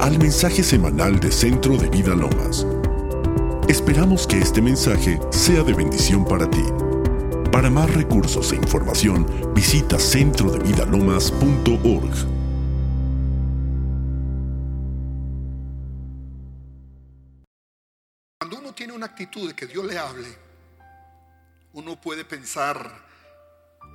[0.00, 2.66] al mensaje semanal de Centro de Vida Lomas.
[3.68, 6.64] Esperamos que este mensaje sea de bendición para ti.
[7.52, 12.14] Para más recursos e información, visita centrodevidalomas.org.
[18.38, 20.28] Cuando uno tiene una actitud de que Dios le hable,
[21.74, 22.90] uno puede pensar,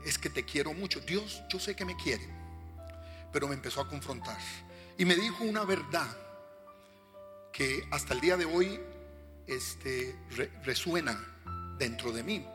[0.06, 1.00] es que te quiero mucho.
[1.00, 2.30] Dios, yo sé que me quiere,
[3.34, 4.38] pero me empezó a confrontar.
[4.98, 6.08] Y me dijo una verdad
[7.52, 8.80] que hasta el día de hoy
[9.48, 10.16] este,
[10.64, 11.18] resuena
[11.78, 12.46] dentro de mí.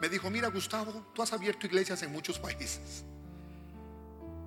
[0.00, 3.04] Me dijo, mira Gustavo, tú has abierto iglesias en muchos países.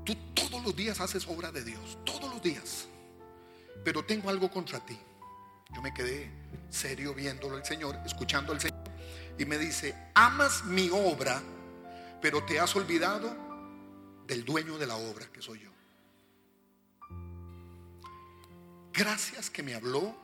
[0.04, 2.88] Tú todos los días haces obra de Dios, todos los días.
[3.84, 4.98] Pero tengo algo contra ti.
[5.74, 6.32] Yo me quedé
[6.70, 8.84] serio viéndolo el Señor, escuchando al Señor.
[9.38, 11.42] Y me dice, amas mi obra,
[12.22, 13.36] pero te has olvidado
[14.28, 15.75] del dueño de la obra, que soy yo.
[18.98, 20.16] Gracias que me habló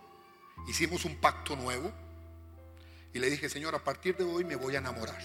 [0.68, 1.92] hicimos un pacto nuevo
[3.14, 5.22] y le dije, Señor, a partir de hoy me voy a enamorar.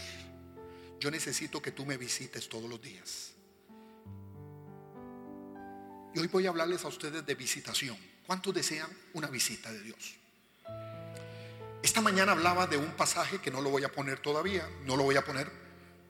[0.98, 3.32] Yo necesito que tú me visites todos los días.
[6.14, 7.96] Y hoy voy a hablarles a ustedes de visitación.
[8.26, 10.16] ¿Cuántos desean una visita de Dios?
[11.82, 15.04] Esta mañana hablaba de un pasaje que no lo voy a poner todavía, no lo
[15.04, 15.48] voy a poner,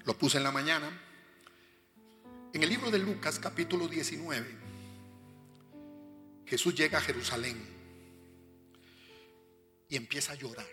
[0.05, 0.89] lo puse en la mañana.
[2.55, 4.66] En el libro de Lucas capítulo 19,
[6.47, 7.57] Jesús llega a Jerusalén
[9.89, 10.67] y empieza a llorar.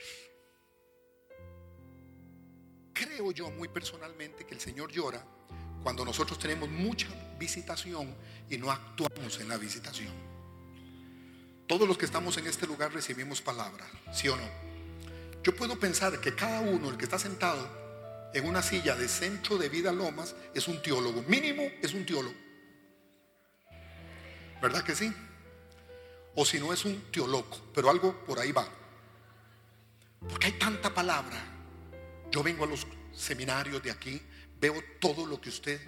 [2.94, 5.26] Creo yo muy personalmente que el Señor llora
[5.82, 7.08] cuando nosotros tenemos mucha
[7.40, 8.16] visitación
[8.50, 10.14] y no actuamos en la visitación.
[11.68, 14.48] Todos los que estamos en este lugar recibimos palabra, ¿sí o no?
[15.44, 19.58] Yo puedo pensar que cada uno, el que está sentado en una silla de centro
[19.58, 21.24] de vida Lomas, es un teólogo.
[21.24, 22.36] Mínimo es un teólogo.
[24.62, 25.12] ¿Verdad que sí?
[26.36, 28.68] O si no es un teólogo, pero algo por ahí va.
[30.28, 31.38] Porque hay tanta palabra.
[32.32, 34.20] Yo vengo a los seminarios de aquí,
[34.60, 35.80] veo todo lo que usted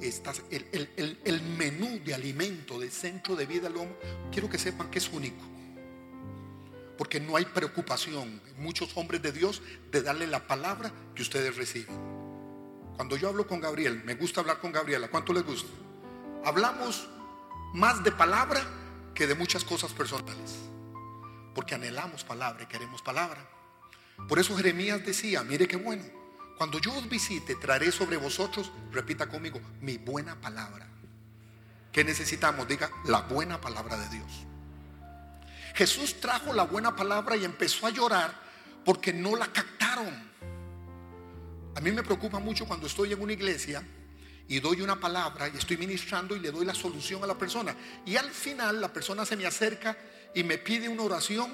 [0.00, 3.88] está, el, menú de alimento del centro de vida del
[4.30, 5.42] quiero que sepan que es único.
[6.98, 11.56] Porque no hay preocupación en muchos hombres de Dios de darle la palabra que ustedes
[11.56, 11.96] reciben.
[12.96, 15.68] Cuando yo hablo con Gabriel, me gusta hablar con Gabriela, ¿cuánto les gusta?
[16.44, 17.08] Hablamos
[17.72, 18.62] más de palabra
[19.14, 20.58] que de muchas cosas personales
[21.54, 23.48] porque anhelamos palabra y queremos palabra.
[24.28, 26.02] Por eso Jeremías decía, mire qué bueno,
[26.58, 30.86] cuando yo os visite, traeré sobre vosotros, repita conmigo, mi buena palabra.
[31.92, 32.66] ¿Qué necesitamos?
[32.66, 34.46] Diga, la buena palabra de Dios.
[35.74, 38.34] Jesús trajo la buena palabra y empezó a llorar
[38.84, 40.32] porque no la captaron.
[41.76, 43.84] A mí me preocupa mucho cuando estoy en una iglesia
[44.48, 47.74] y doy una palabra y estoy ministrando y le doy la solución a la persona.
[48.04, 49.96] Y al final la persona se me acerca
[50.34, 51.50] y me pide una oración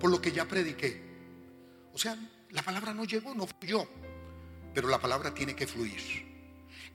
[0.00, 1.02] por lo que ya prediqué.
[1.92, 2.16] O sea,
[2.50, 3.88] la palabra no llegó, no yo,
[4.74, 6.34] pero la palabra tiene que fluir.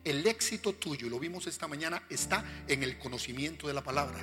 [0.02, 4.18] El éxito tuyo, lo vimos esta mañana, está en el conocimiento de la palabra.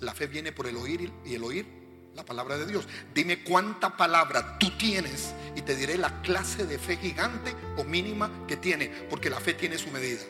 [0.00, 1.77] La fe viene por el oír y el oír
[2.18, 2.84] la palabra de Dios.
[3.14, 8.28] Dime cuánta palabra tú tienes y te diré la clase de fe gigante o mínima
[8.48, 10.22] que tiene, porque la fe tiene su medida.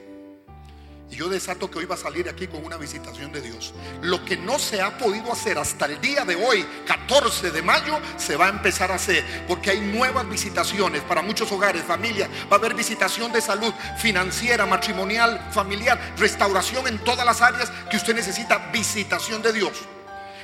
[1.10, 3.72] Y yo desato que hoy va a salir aquí con una visitación de Dios.
[4.03, 7.99] Lo que no se ha podido hacer hasta el día de hoy, 14 de mayo,
[8.19, 9.25] se va a empezar a hacer.
[9.49, 12.28] Porque hay nuevas visitaciones para muchos hogares, familias.
[12.53, 17.97] Va a haber visitación de salud financiera, matrimonial, familiar, restauración en todas las áreas que
[17.97, 19.72] usted necesita visitación de Dios.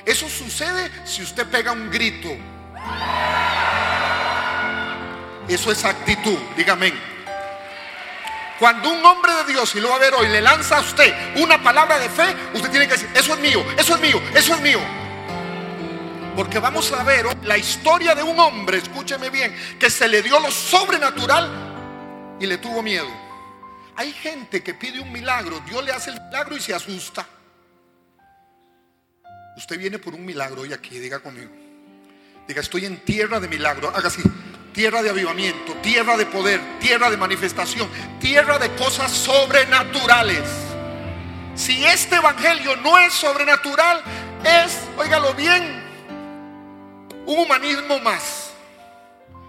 [0.05, 2.29] Eso sucede si usted pega un grito.
[5.47, 6.93] Eso es actitud, dígame.
[8.59, 11.13] Cuando un hombre de Dios, y lo va a ver hoy, le lanza a usted
[11.37, 14.55] una palabra de fe, usted tiene que decir, eso es mío, eso es mío, eso
[14.55, 14.79] es mío.
[16.35, 20.39] Porque vamos a ver la historia de un hombre, escúcheme bien, que se le dio
[20.39, 23.09] lo sobrenatural y le tuvo miedo.
[23.97, 27.25] Hay gente que pide un milagro, Dios le hace el milagro y se asusta.
[29.57, 31.51] Usted viene por un milagro hoy aquí, diga conmigo.
[32.47, 33.89] Diga, estoy en tierra de milagro.
[33.89, 34.21] Haga así
[34.75, 40.43] tierra de avivamiento, tierra de poder, tierra de manifestación, tierra de cosas sobrenaturales.
[41.55, 44.03] Si este evangelio no es sobrenatural,
[44.43, 45.81] es, óigalo bien,
[47.25, 48.51] un humanismo más.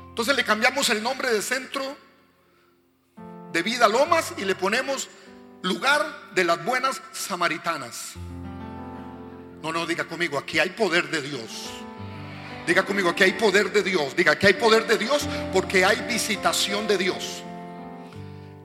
[0.09, 1.97] Entonces le cambiamos el nombre de centro
[3.53, 5.09] de vida Lomas y le ponemos
[5.63, 8.13] lugar de las buenas samaritanas.
[9.63, 11.71] No, no, diga conmigo, aquí hay poder de Dios.
[12.67, 14.17] Diga conmigo que hay poder de Dios.
[14.17, 17.43] Diga que hay poder de Dios porque hay visitación de Dios.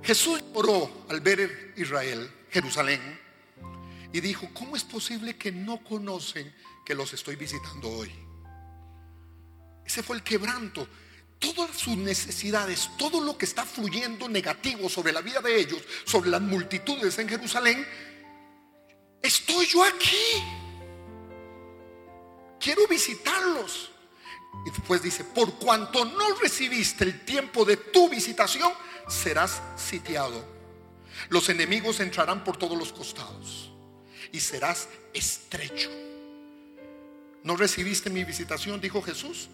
[0.04, 3.20] Jesús oró al ver Israel, Jerusalén,
[4.12, 6.54] y dijo, ¿cómo es posible que no conocen
[6.84, 8.12] que los estoy visitando hoy?
[9.86, 10.88] Ese fue el quebranto.
[11.38, 16.30] Todas sus necesidades, todo lo que está fluyendo negativo sobre la vida de ellos, sobre
[16.30, 17.86] las multitudes en Jerusalén,
[19.22, 20.61] estoy yo aquí.
[22.62, 23.92] Quiero visitarlos.
[24.66, 28.72] Y después dice, por cuanto no recibiste el tiempo de tu visitación,
[29.08, 30.46] serás sitiado.
[31.30, 33.72] Los enemigos entrarán por todos los costados
[34.32, 35.90] y serás estrecho.
[37.44, 38.80] ¿No recibiste mi visitación?
[38.80, 39.50] Dijo Jesús.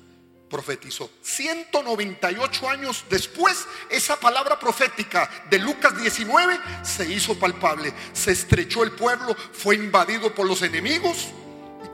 [0.50, 1.10] Profetizó.
[1.21, 7.94] 198 años después, esa palabra profética de Lucas 19 se hizo palpable.
[8.13, 11.33] Se estrechó el pueblo, fue invadido por los enemigos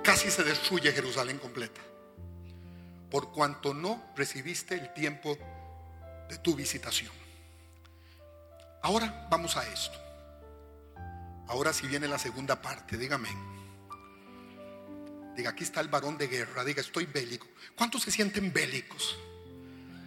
[0.04, 1.82] casi se destruye Jerusalén completa.
[3.10, 5.38] Por cuanto no recibiste el tiempo
[6.30, 7.12] de tu visitación.
[8.82, 9.98] Ahora vamos a esto.
[11.48, 13.30] Ahora si viene la segunda parte, dígame.
[15.36, 16.64] Diga, aquí está el varón de guerra.
[16.64, 17.48] Diga, estoy bélico.
[17.76, 19.18] ¿Cuántos se sienten bélicos?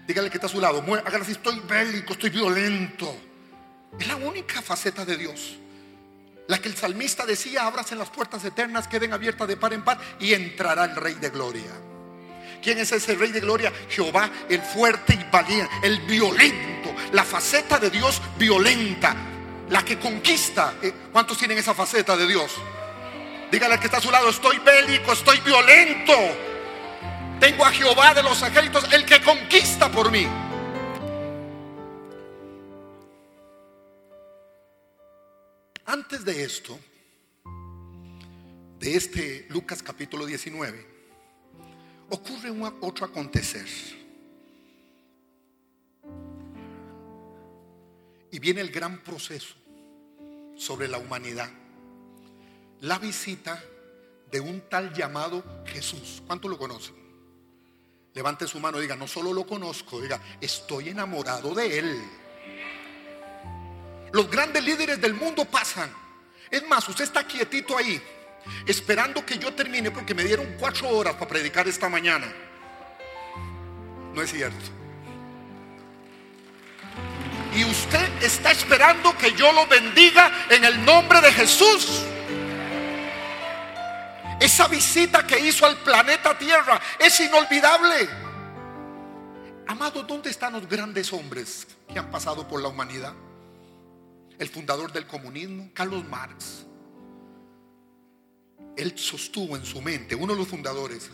[0.06, 0.82] Dígale que está a su lado.
[1.04, 3.16] Hágale así, estoy bélico, estoy violento.
[3.98, 5.58] Es la única faceta de Dios.
[6.48, 9.98] La que el salmista decía, ábrase las puertas eternas, queden abiertas de par en par
[10.20, 11.72] y entrará el rey de gloria.
[12.62, 13.72] ¿Quién es ese rey de gloria?
[13.88, 16.94] Jehová, el fuerte y valiente, el violento.
[17.12, 19.14] La faceta de Dios violenta
[19.70, 20.74] la que conquista.
[20.82, 22.52] Eh, ¿Cuántos tienen esa faceta de Dios?
[23.50, 26.12] Dígale al que está a su lado, estoy bélico, estoy violento.
[27.40, 30.26] Tengo a Jehová de los ejércitos, el que conquista por mí.
[35.96, 36.78] Antes de esto,
[38.78, 40.86] de este Lucas capítulo 19,
[42.10, 43.66] ocurre un otro acontecer.
[48.30, 49.54] Y viene el gran proceso
[50.54, 51.48] sobre la humanidad.
[52.82, 53.64] La visita
[54.30, 56.22] de un tal llamado Jesús.
[56.26, 56.94] ¿Cuánto lo conocen?
[58.12, 62.02] Levante su mano y diga, no solo lo conozco, diga, estoy enamorado de él.
[64.16, 65.92] Los grandes líderes del mundo pasan.
[66.50, 68.00] Es más, usted está quietito ahí,
[68.64, 72.26] esperando que yo termine porque me dieron cuatro horas para predicar esta mañana.
[74.14, 74.70] No es cierto.
[77.54, 82.02] Y usted está esperando que yo lo bendiga en el nombre de Jesús.
[84.40, 88.08] Esa visita que hizo al planeta Tierra es inolvidable.
[89.66, 93.12] Amado, ¿dónde están los grandes hombres que han pasado por la humanidad?
[94.38, 96.66] El fundador del comunismo, Carlos Marx.
[98.76, 101.10] Él sostuvo en su mente, uno de los fundadores,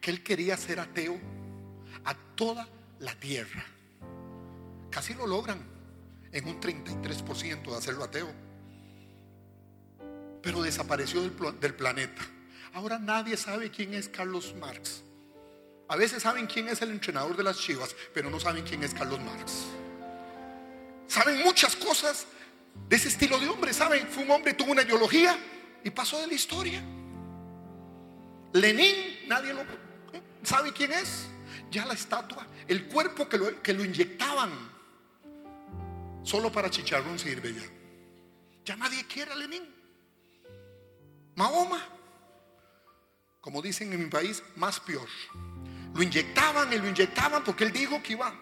[0.00, 1.18] que él quería ser ateo
[2.04, 2.66] a toda
[3.00, 3.64] la tierra.
[4.90, 5.62] Casi lo logran
[6.32, 8.32] en un 33% de hacerlo ateo.
[10.42, 12.22] Pero desapareció del, planeta.
[12.72, 15.02] Ahora nadie sabe quién es Carlos Marx.
[15.88, 18.94] A veces saben quién es el entrenador de las chivas, pero no saben quién es
[18.94, 19.64] Carlos Marx.
[21.06, 22.26] Saben muchas cosas
[22.88, 23.72] de ese estilo de hombre.
[23.72, 25.38] Saben, fue un hombre, tuvo una ideología
[25.84, 26.82] y pasó de la historia.
[28.52, 30.22] Lenin, nadie lo ¿eh?
[30.42, 31.28] sabe quién es.
[31.70, 34.50] Ya la estatua, el cuerpo que lo, que lo inyectaban
[36.28, 37.62] Solo para chicharrón sirve ya.
[38.62, 39.62] Ya nadie quiere a Lenin.
[41.36, 41.82] Mahoma,
[43.40, 45.08] como dicen en mi país, más peor.
[45.94, 48.34] Lo inyectaban y lo inyectaban porque él dijo que iba.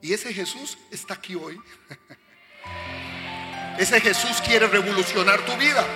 [0.00, 1.60] Y ese Jesús está aquí hoy.
[3.78, 5.86] Ese Jesús quiere revolucionar tu vida.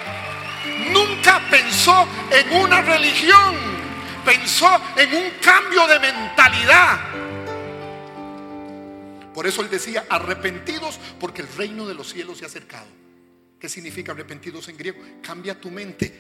[0.93, 3.57] Nunca pensó en una religión.
[4.25, 7.01] Pensó en un cambio de mentalidad.
[9.33, 12.87] Por eso él decía, arrepentidos porque el reino de los cielos se ha acercado.
[13.59, 15.01] ¿Qué significa arrepentidos en griego?
[15.23, 16.13] Cambia tu mente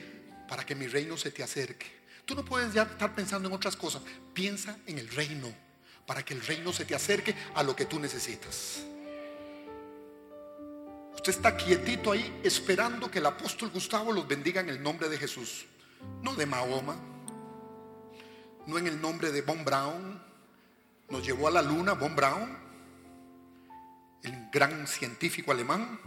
[0.48, 2.00] para que mi reino se te acerque.
[2.24, 4.02] Tú no puedes ya estar pensando en otras cosas.
[4.32, 5.52] Piensa en el reino
[6.10, 8.82] para que el reino se te acerque a lo que tú necesitas.
[11.14, 15.16] Usted está quietito ahí esperando que el apóstol Gustavo los bendiga en el nombre de
[15.16, 15.66] Jesús.
[16.20, 16.96] No de Mahoma,
[18.66, 20.20] no en el nombre de Von Braun.
[21.10, 22.58] Nos llevó a la luna Von Braun
[24.24, 26.00] el gran científico alemán.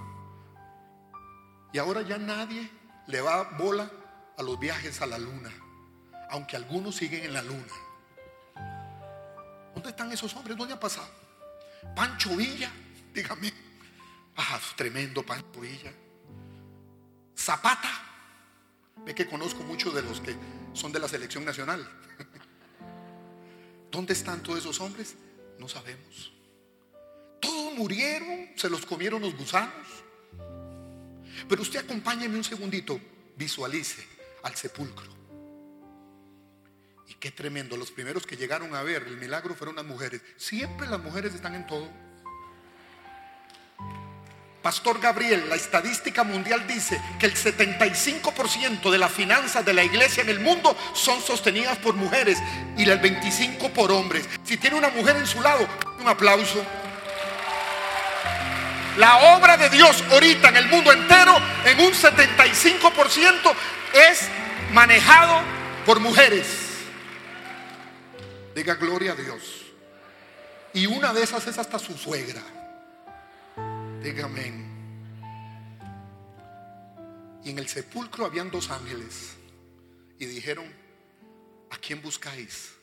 [1.72, 2.69] Y ahora ya nadie
[3.07, 3.89] le va bola
[4.38, 5.53] a los viajes a la luna,
[6.29, 7.83] aunque algunos siguen en la luna.
[9.84, 10.56] ¿Dónde están esos hombres?
[10.56, 11.10] ¿Dónde ha pasado?
[11.94, 12.72] Pancho Villa,
[13.13, 13.52] dígame.
[14.38, 15.92] Ah, tremendo Pancho Villa.
[17.38, 17.90] Zapata.
[19.06, 20.38] Ve que conozco muchos de los que
[20.72, 21.86] son de la selección nacional.
[23.92, 25.16] ¿Dónde están todos esos hombres?
[25.60, 26.32] No sabemos.
[27.42, 29.86] Todos murieron, se los comieron los gusanos.
[31.50, 33.02] Pero usted acompáñeme un segundito,
[33.36, 34.08] visualice
[34.44, 35.23] al sepulcro.
[37.13, 40.22] Y qué tremendo, los primeros que llegaron a ver el milagro fueron las mujeres.
[40.36, 41.88] Siempre las mujeres están en todo.
[44.63, 50.24] Pastor Gabriel, la estadística mundial dice que el 75% de las finanzas de la iglesia
[50.24, 52.39] en el mundo son sostenidas por mujeres
[52.75, 54.27] y el 25% por hombres.
[54.43, 55.67] Si tiene una mujer en su lado,
[56.00, 56.65] un aplauso.
[58.98, 63.53] La obra de Dios ahorita en el mundo entero, en un 75%,
[64.10, 64.29] es
[64.72, 65.41] manejado
[65.86, 66.73] por mujeres.
[68.55, 69.65] Diga gloria a Dios.
[70.74, 72.41] Y una de esas es hasta su suegra.
[74.01, 74.53] Dígame.
[77.43, 79.36] Y en el sepulcro habían dos ángeles.
[80.19, 80.65] Y dijeron,
[81.69, 82.74] ¿a quién buscáis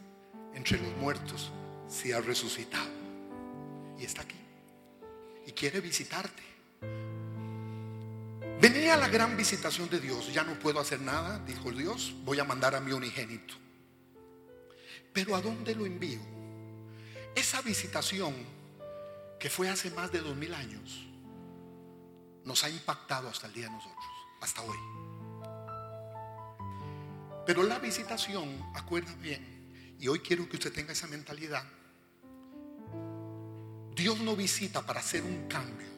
[0.54, 1.50] entre los muertos
[1.88, 2.90] si ha resucitado?
[3.98, 4.36] Y está aquí.
[5.46, 6.42] Y quiere visitarte.
[8.60, 10.32] Venía la gran visitación de Dios.
[10.32, 12.14] Ya no puedo hacer nada, dijo Dios.
[12.24, 13.54] Voy a mandar a mi unigénito.
[15.12, 16.20] Pero ¿a dónde lo envío?
[17.34, 18.34] Esa visitación
[19.38, 21.06] que fue hace más de dos mil años
[22.44, 24.04] nos ha impactado hasta el día de nosotros,
[24.40, 24.78] hasta hoy.
[27.46, 31.64] Pero la visitación, acuerda bien, y hoy quiero que usted tenga esa mentalidad,
[33.94, 35.88] Dios no visita para hacer un cambio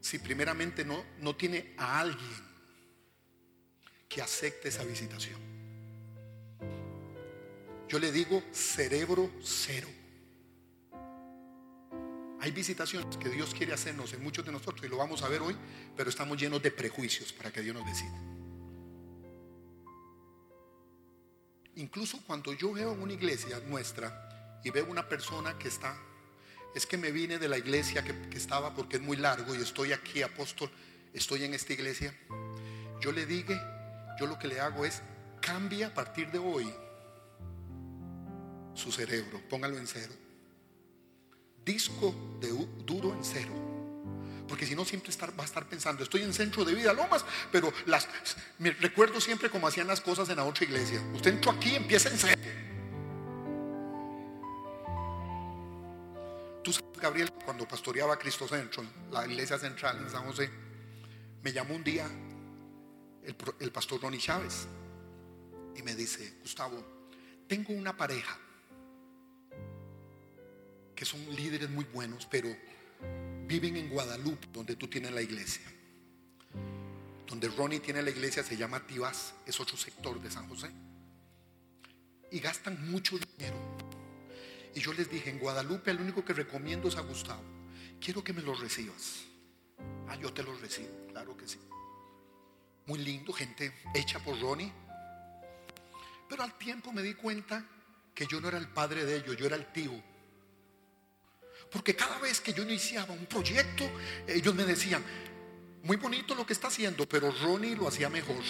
[0.00, 2.44] si primeramente no, no tiene a alguien
[4.06, 5.53] que acepte esa visitación.
[7.88, 9.88] Yo le digo cerebro cero.
[12.40, 15.40] Hay visitaciones que Dios quiere hacernos en muchos de nosotros y lo vamos a ver
[15.40, 15.56] hoy,
[15.96, 18.18] pero estamos llenos de prejuicios para que Dios nos decida.
[21.76, 25.96] Incluso cuando yo veo una iglesia nuestra y veo una persona que está,
[26.74, 29.58] es que me vine de la iglesia que, que estaba porque es muy largo y
[29.58, 30.70] estoy aquí, apóstol,
[31.12, 32.14] estoy en esta iglesia.
[33.00, 33.58] Yo le dije,
[34.18, 35.02] yo lo que le hago es
[35.40, 36.72] cambia a partir de hoy
[38.74, 40.14] su cerebro, póngalo en cero
[41.64, 42.48] disco de
[42.84, 43.52] duro en cero.
[44.48, 47.72] Porque si no, siempre va a estar pensando, estoy en centro de vida Lomas, pero
[47.86, 48.06] las,
[48.58, 51.00] me recuerdo siempre cómo hacían las cosas en la otra iglesia.
[51.14, 52.42] Usted entró aquí, empieza en cero.
[56.62, 60.50] Tú sabes, Gabriel, cuando pastoreaba Cristo Centro, la iglesia central en San José,
[61.42, 62.06] me llamó un día
[63.22, 64.66] el, el pastor Ronnie Chávez
[65.74, 66.84] y me dice, Gustavo,
[67.48, 68.38] tengo una pareja
[71.04, 72.54] son líderes muy buenos, pero
[73.46, 75.62] viven en Guadalupe, donde tú tienes la iglesia.
[77.26, 80.70] Donde Ronnie tiene la iglesia se llama Tibás, es otro sector de San José.
[82.30, 83.56] Y gastan mucho dinero.
[84.74, 87.42] Y yo les dije, en Guadalupe el único que recomiendo es a Gustavo.
[88.00, 89.24] Quiero que me lo recibas.
[90.08, 91.58] Ah, yo te lo recibo, claro que sí.
[92.86, 94.72] Muy lindo, gente hecha por Ronnie.
[96.28, 97.64] Pero al tiempo me di cuenta
[98.14, 99.92] que yo no era el padre de ellos, yo era el tío.
[101.74, 103.84] Porque cada vez que yo iniciaba un proyecto,
[104.28, 105.02] ellos me decían,
[105.82, 108.44] muy bonito lo que está haciendo, pero Ronnie lo hacía mejor.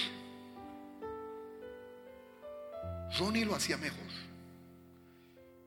[3.18, 4.06] Ronnie lo hacía mejor.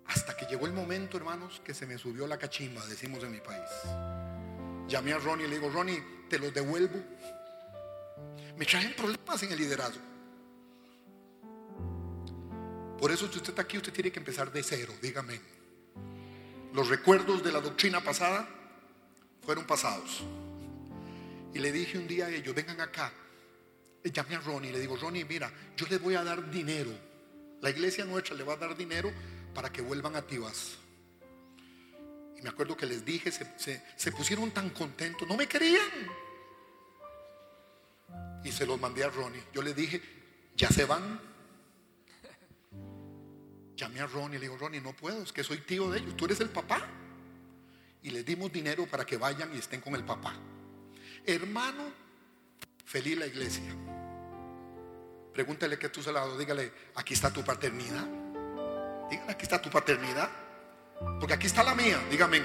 [0.06, 3.40] Hasta que llegó el momento, hermanos, que se me subió la cachimba, decimos en mi
[3.40, 3.68] país.
[4.88, 7.00] Llamé a Ronnie y le digo, Ronnie, te los devuelvo.
[8.56, 10.02] Me traen problemas en el liderazgo.
[13.00, 15.57] Por eso si usted está aquí, usted tiene que empezar de cero, dígame
[16.78, 18.48] los recuerdos de la doctrina pasada
[19.44, 20.22] fueron pasados.
[21.52, 23.12] Y le dije un día a ellos, vengan acá.
[24.04, 26.92] Llamé a Ronnie y le digo, Ronnie, mira, yo les voy a dar dinero.
[27.62, 29.12] La iglesia nuestra le va a dar dinero
[29.56, 30.78] para que vuelvan a Tibas.
[32.38, 35.82] Y me acuerdo que les dije, se, se pusieron tan contentos, no me querían.
[38.44, 39.42] Y se los mandé a Ronnie.
[39.52, 40.00] Yo le dije,
[40.56, 41.20] ya se van.
[43.78, 46.18] Llamé a Ronnie y le digo, Ronnie, no puedo, es que soy tío de ellos,
[46.18, 46.82] tú eres el papá.
[48.02, 50.34] Y les dimos dinero para que vayan y estén con el papá.
[51.26, 51.84] Hermano,
[52.86, 53.76] feliz la iglesia.
[55.32, 58.08] Pregúntale que tú se lado, dígale, aquí está tu paternidad.
[59.12, 60.30] Dígale, aquí está tu paternidad.
[61.20, 62.42] Porque aquí está la mía, dígame.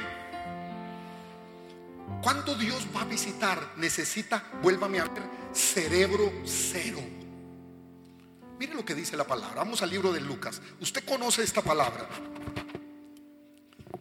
[2.23, 5.23] Cuando Dios va a visitar, necesita, vuélvame a ver,
[5.53, 7.01] cerebro cero.
[8.63, 9.57] Mire lo que dice la palabra.
[9.57, 10.63] Vamos al libro de Lucas.
[10.81, 12.09] Usted conoce esta palabra.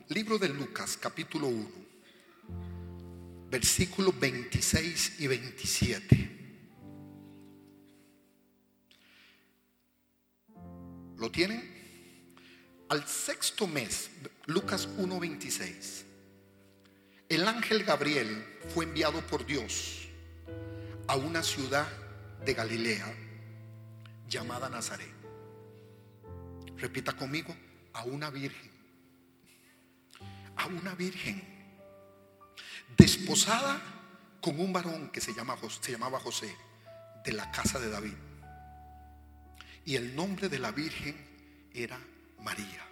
[0.10, 1.70] Libro de Lucas, capítulo 1,
[3.50, 6.40] versículos 26 y 27.
[11.18, 12.86] ¿Lo tienen?
[12.90, 14.12] Al sexto mes,
[14.46, 16.04] Lucas 1:26,
[17.30, 20.08] el ángel Gabriel fue enviado por Dios
[21.08, 21.88] a una ciudad
[22.46, 23.31] de Galilea
[24.32, 25.14] llamada Nazaret.
[26.78, 27.56] Repita conmigo,
[27.94, 28.72] a una virgen.
[30.56, 31.44] A una virgen.
[32.98, 33.80] Desposada
[34.42, 36.56] con un varón que se, se llamaba José,
[37.26, 38.16] de la casa de David.
[39.86, 42.00] Y el nombre de la virgen era
[42.40, 42.88] María.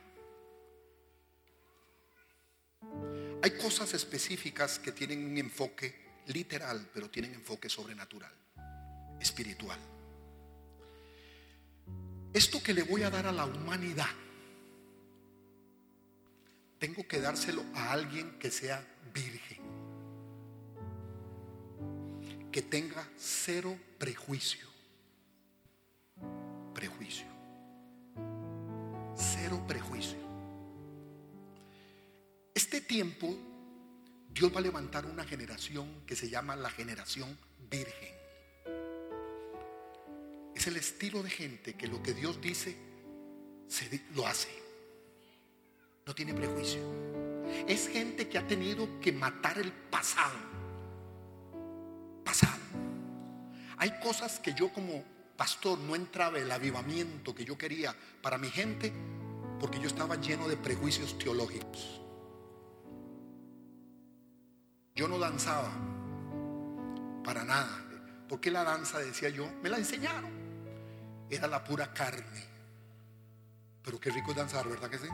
[3.42, 8.34] Hay cosas específicas que tienen un enfoque literal, pero tienen enfoque sobrenatural,
[9.22, 9.80] espiritual.
[12.34, 14.10] Esto que le voy a dar a la humanidad,
[16.78, 19.60] tengo que dárselo a alguien que sea virgen,
[22.52, 24.68] que tenga cero prejuicio.
[26.74, 27.26] Prejuicio.
[29.16, 30.18] Cero prejuicio.
[32.54, 33.36] Este tiempo
[34.30, 37.38] Dios va a levantar una generación que se llama la generación
[37.70, 38.19] virgen.
[40.60, 42.76] Es el estilo de gente que lo que Dios dice,
[43.70, 44.50] se, lo hace.
[46.06, 46.82] No tiene prejuicio.
[47.66, 50.36] Es gente que ha tenido que matar el pasado.
[52.26, 52.60] Pasado.
[53.78, 55.02] Hay cosas que yo como
[55.38, 58.92] pastor no entraba el avivamiento que yo quería para mi gente
[59.62, 62.02] porque yo estaba lleno de prejuicios teológicos.
[64.94, 65.72] Yo no danzaba
[67.24, 67.82] para nada.
[68.28, 69.50] ¿Por qué la danza, decía yo?
[69.64, 70.39] Me la enseñaron.
[71.30, 72.44] Era la pura carne.
[73.84, 75.08] Pero qué rico es danzar, ¿verdad que sí?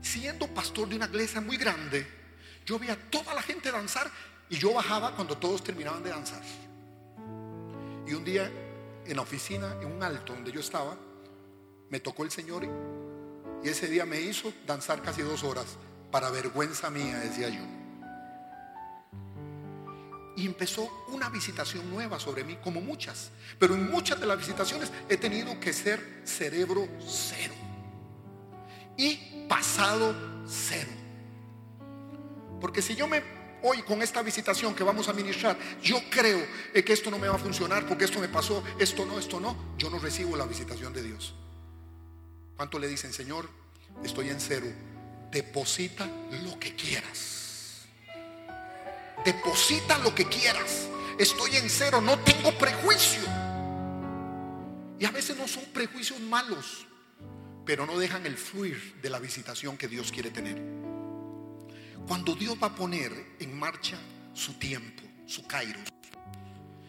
[0.00, 2.06] Siendo pastor de una iglesia muy grande,
[2.66, 4.10] yo veía a toda la gente danzar
[4.48, 6.42] y yo bajaba cuando todos terminaban de danzar.
[8.06, 8.50] Y un día
[9.06, 10.96] en la oficina, en un alto donde yo estaba,
[11.88, 12.64] me tocó el Señor
[13.62, 15.76] y ese día me hizo danzar casi dos horas
[16.10, 17.81] para vergüenza mía, decía yo.
[20.36, 23.30] Y empezó una visitación nueva sobre mí, como muchas.
[23.58, 27.54] Pero en muchas de las visitaciones he tenido que ser cerebro cero.
[28.96, 30.14] Y pasado
[30.46, 30.90] cero.
[32.60, 33.22] Porque si yo me
[33.62, 37.36] hoy con esta visitación que vamos a ministrar, yo creo que esto no me va
[37.36, 40.92] a funcionar porque esto me pasó, esto no, esto no, yo no recibo la visitación
[40.92, 41.34] de Dios.
[42.56, 43.48] ¿Cuánto le dicen, Señor?
[44.04, 44.66] Estoy en cero.
[45.30, 46.06] Deposita
[46.44, 47.41] lo que quieras.
[49.24, 50.88] Deposita lo que quieras.
[51.18, 53.22] Estoy en cero, no tengo prejuicio.
[54.98, 56.86] Y a veces no son prejuicios malos,
[57.64, 60.60] pero no dejan el fluir de la visitación que Dios quiere tener.
[62.06, 63.98] Cuando Dios va a poner en marcha
[64.32, 65.82] su tiempo, su kairos,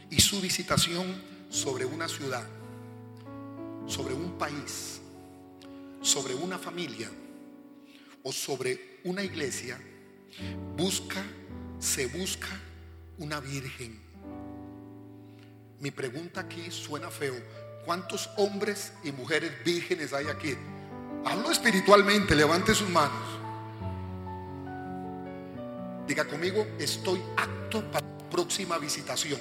[0.10, 2.48] y su visitación sobre una ciudad,
[3.88, 5.02] sobre un país,
[6.02, 7.10] sobre una familia
[8.22, 9.80] o sobre una iglesia,
[10.76, 11.24] busca
[11.84, 12.48] se busca
[13.18, 14.02] una virgen.
[15.80, 17.36] Mi pregunta aquí suena feo.
[17.86, 20.56] ¿Cuántos hombres y mujeres vírgenes hay aquí?
[21.26, 23.40] Hablo espiritualmente, levante sus manos.
[26.08, 29.40] Diga conmigo, estoy apto para la próxima visitación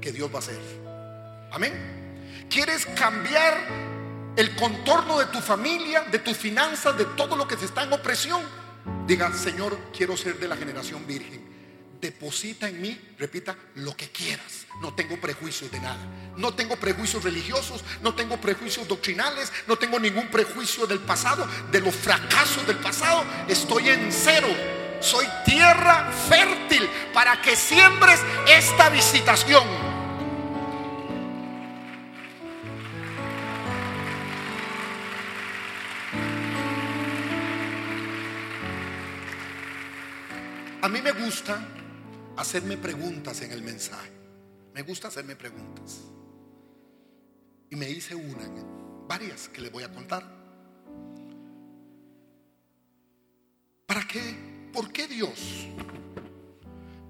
[0.00, 0.60] que Dios va a hacer.
[1.52, 1.72] Amén.
[2.50, 3.56] ¿Quieres cambiar
[4.36, 7.92] el contorno de tu familia, de tus finanzas, de todo lo que se está en
[7.92, 8.42] opresión?
[9.06, 11.57] Diga, Señor, quiero ser de la generación virgen
[12.00, 14.66] deposita en mí, repita, lo que quieras.
[14.80, 15.98] No tengo prejuicios de nada.
[16.36, 21.80] No tengo prejuicios religiosos, no tengo prejuicios doctrinales, no tengo ningún prejuicio del pasado, de
[21.80, 23.24] los fracasos del pasado.
[23.48, 24.48] Estoy en cero.
[25.00, 29.64] Soy tierra fértil para que siembres esta visitación.
[40.80, 41.58] A mí me gusta
[42.38, 44.10] hacerme preguntas en el mensaje.
[44.72, 46.00] Me gusta hacerme preguntas.
[47.68, 48.48] Y me hice una,
[49.08, 50.22] varias que le voy a contar.
[53.86, 54.70] ¿Para qué?
[54.72, 55.66] ¿Por qué Dios?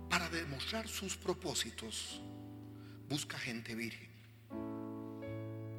[0.09, 2.23] Para demostrar sus propósitos,
[3.09, 4.09] busca gente virgen.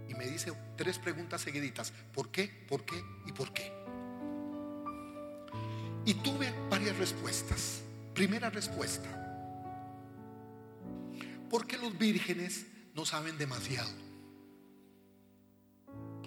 [0.08, 1.92] Y me dice tres preguntas seguiditas.
[2.14, 2.66] ¿Por qué?
[2.68, 3.02] ¿Por qué?
[3.26, 3.74] ¿Y por qué?
[6.06, 7.82] Y tuve varias respuestas.
[8.14, 9.26] Primera respuesta.
[11.50, 13.90] Porque los vírgenes no saben demasiado.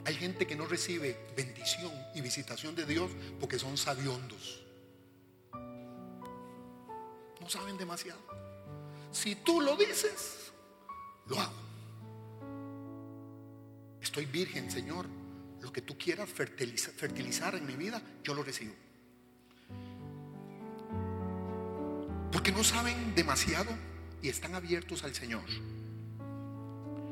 [0.04, 4.64] Hay gente que no recibe bendición y visitación de Dios porque son sabiondos.
[7.40, 8.20] No saben demasiado.
[9.12, 10.52] Si tú lo dices,
[11.26, 11.52] lo hago.
[14.00, 15.06] Estoy virgen, Señor.
[15.60, 18.74] Lo que tú quieras fertilizar, fertilizar en mi vida, yo lo recibo.
[22.32, 23.70] Porque no saben demasiado
[24.22, 25.44] y están abiertos al Señor.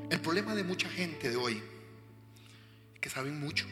[0.09, 1.63] El problema de mucha gente de hoy
[2.95, 3.67] es que saben mucho.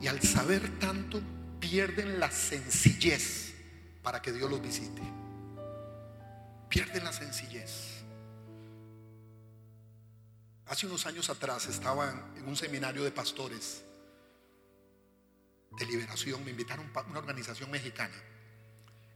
[0.00, 1.20] Y al saber tanto,
[1.58, 3.54] pierden la sencillez
[4.02, 5.02] para que Dios los visite.
[6.68, 8.04] Pierden la sencillez.
[10.66, 13.82] Hace unos años atrás estaba en un seminario de pastores
[15.78, 16.44] de liberación.
[16.44, 18.14] Me invitaron a una organización mexicana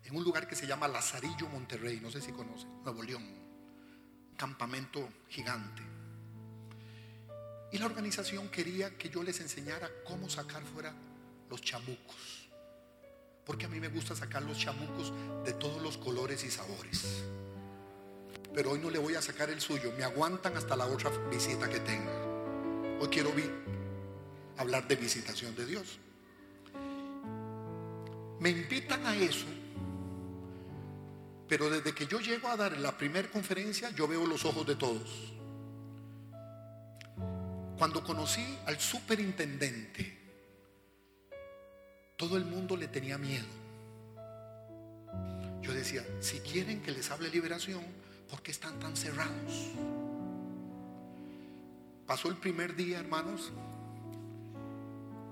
[0.04, 2.00] en un lugar que se llama Lazarillo, Monterrey.
[2.00, 3.24] No sé si conocen, Nuevo León.
[4.36, 5.82] Campamento gigante.
[7.72, 10.94] Y la organización quería que yo les enseñara cómo sacar fuera
[11.50, 12.48] los chamucos.
[13.44, 15.12] Porque a mí me gusta sacar los chamucos
[15.44, 17.24] de todos los colores y sabores
[18.54, 19.92] pero hoy no le voy a sacar el suyo.
[19.98, 22.12] Me aguantan hasta la otra visita que tenga.
[23.00, 23.32] Hoy quiero
[24.56, 25.98] hablar de visitación de Dios.
[28.38, 29.46] Me invitan a eso,
[31.48, 34.76] pero desde que yo llego a dar la primera conferencia, yo veo los ojos de
[34.76, 35.32] todos.
[37.78, 40.18] Cuando conocí al superintendente,
[42.16, 43.46] todo el mundo le tenía miedo.
[45.60, 47.82] Yo decía, si quieren que les hable liberación,
[48.34, 49.70] ¿Por qué están tan cerrados?
[52.06, 53.52] Pasó el primer día, hermanos,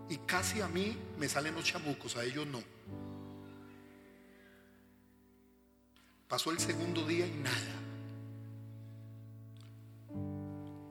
[0.08, 2.62] y casi a mí me salen los chamucos, a ellos no.
[6.32, 7.74] Pasó el segundo día y nada.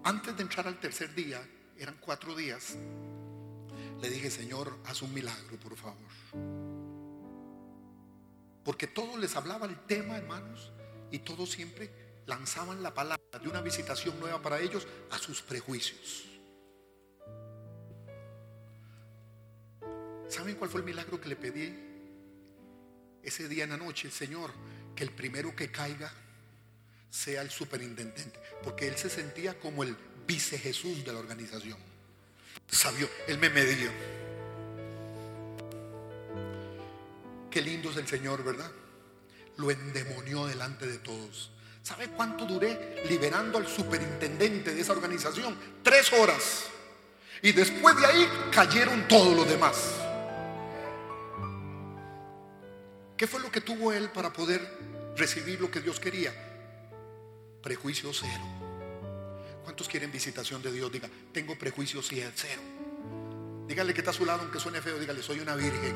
[0.04, 1.41] Antes de entrar al tercer día,
[1.80, 2.77] eran cuatro días,
[3.99, 5.97] le dije, Señor, haz un milagro, por favor.
[8.63, 10.71] Porque todos les hablaba el tema, hermanos,
[11.10, 11.89] y todos siempre
[12.27, 16.23] lanzaban la palabra de una visitación nueva para ellos a sus prejuicios.
[20.27, 21.73] ¿Saben cuál fue el milagro que le pedí
[23.23, 24.12] ese día en la noche?
[24.12, 24.51] Señor,
[25.01, 26.11] el primero que caiga
[27.09, 31.77] sea el superintendente, porque él se sentía como el vice Jesús de la organización.
[32.69, 33.91] Sabio, él me medió.
[37.49, 38.71] Qué lindo es el Señor, ¿verdad?
[39.57, 41.51] Lo endemonió delante de todos.
[41.83, 45.57] ¿Sabe cuánto duré liberando al superintendente de esa organización?
[45.83, 46.65] Tres horas.
[47.41, 50.00] Y después de ahí cayeron todos los demás.
[53.21, 54.67] ¿Qué fue lo que tuvo él para poder
[55.15, 56.34] recibir lo que Dios quería?
[57.62, 58.43] Prejuicio cero.
[59.63, 60.91] ¿Cuántos quieren visitación de Dios?
[60.91, 62.31] Diga, tengo prejuicio cero.
[63.67, 65.95] Dígale que está a su lado, aunque suene feo, dígale, soy una virgen.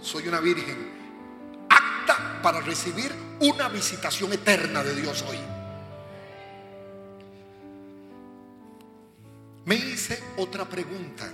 [0.00, 0.78] Soy una virgen
[2.42, 5.36] para recibir una visitación eterna de Dios hoy.
[9.66, 11.30] Me hice otra pregunta.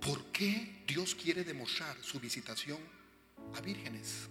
[0.00, 2.78] ¿Por qué Dios quiere demostrar su visitación
[3.54, 4.28] a vírgenes?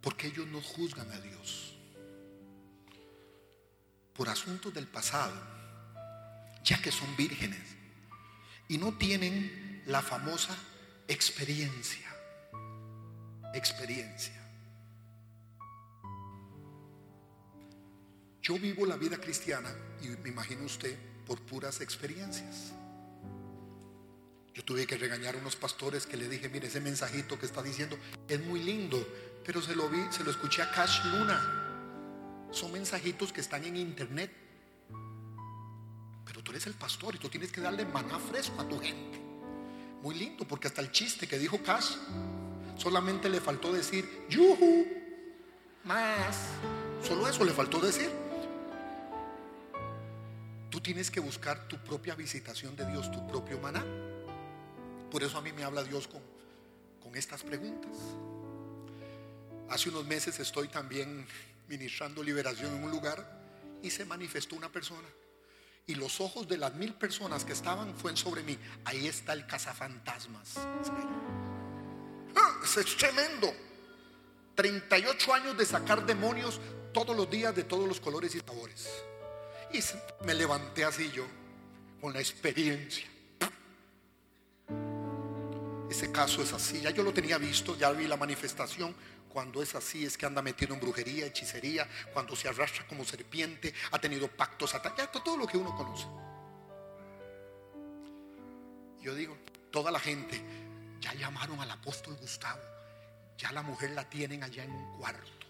[0.00, 1.76] Porque ellos no juzgan a Dios.
[4.12, 5.32] Por asuntos del pasado,
[6.64, 7.62] ya que son vírgenes
[8.66, 10.58] y no tienen la famosa
[11.06, 12.10] experiencia.
[13.54, 14.44] Experiencia.
[18.42, 22.72] Yo vivo la vida cristiana y me imagino usted por puras experiencias.
[24.54, 27.62] Yo tuve que regañar a unos pastores que le dije, mire, ese mensajito que está
[27.62, 27.96] diciendo
[28.28, 29.06] es muy lindo,
[29.44, 32.48] pero se lo vi, se lo escuché a Cash Luna.
[32.50, 34.30] Son mensajitos que están en internet.
[36.26, 39.18] Pero tú eres el pastor y tú tienes que darle maná fresco a tu gente.
[40.02, 41.96] Muy lindo, porque hasta el chiste que dijo Cash,
[42.76, 44.86] solamente le faltó decir, yuhu,
[45.84, 46.36] más.
[47.02, 48.10] Solo eso le faltó decir.
[50.68, 53.84] Tú tienes que buscar tu propia visitación de Dios, tu propio maná.
[55.12, 56.22] Por eso a mí me habla Dios con,
[57.02, 57.92] con estas preguntas.
[59.68, 61.26] Hace unos meses estoy también
[61.68, 65.06] ministrando liberación en un lugar y se manifestó una persona
[65.86, 68.56] y los ojos de las mil personas que estaban fueron sobre mí.
[68.86, 70.54] Ahí está el cazafantasmas.
[72.34, 73.52] Ah, es tremendo.
[74.54, 76.58] 38 años de sacar demonios
[76.94, 78.88] todos los días de todos los colores y sabores.
[79.74, 79.80] Y
[80.24, 81.26] me levanté así yo,
[82.00, 83.11] con la experiencia.
[85.92, 88.96] Ese caso es así, ya yo lo tenía visto, ya vi la manifestación,
[89.28, 93.74] cuando es así es que anda metido en brujería, hechicería, cuando se arrastra como serpiente,
[93.90, 96.06] ha tenido pactos, ataques, todo lo que uno conoce.
[99.02, 99.36] Yo digo,
[99.70, 100.40] toda la gente,
[100.98, 102.62] ya llamaron al apóstol Gustavo,
[103.36, 105.46] ya la mujer la tienen allá en un cuarto.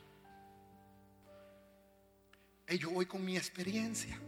[2.68, 4.18] Y yo voy con mi experiencia.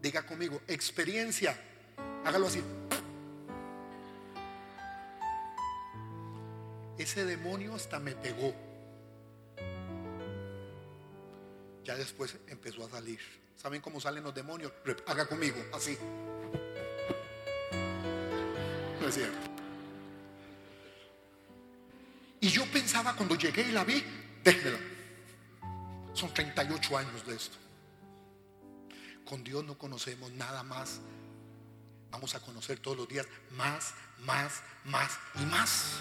[0.00, 1.54] Diga conmigo, experiencia.
[2.24, 2.62] Hágalo así.
[7.02, 8.54] Ese demonio hasta me pegó.
[11.84, 13.18] Ya después empezó a salir.
[13.56, 14.72] ¿Saben cómo salen los demonios?
[15.06, 15.96] Haga conmigo, así.
[19.00, 19.38] No es cierto.
[22.40, 24.02] Y yo pensaba cuando llegué y la vi,
[24.44, 24.78] déjela.
[26.12, 27.56] Son 38 años de esto.
[29.24, 31.00] Con Dios no conocemos nada más.
[32.10, 36.00] Vamos a conocer todos los días más, más, más y más.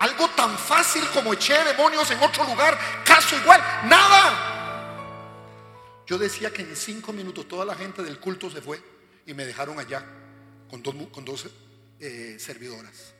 [0.00, 4.50] Algo tan fácil como eché demonios en otro lugar, caso igual, nada.
[6.06, 8.82] Yo decía que en cinco minutos toda la gente del culto se fue
[9.26, 10.02] y me dejaron allá
[10.70, 11.46] con dos, con dos
[12.00, 13.12] eh, servidoras.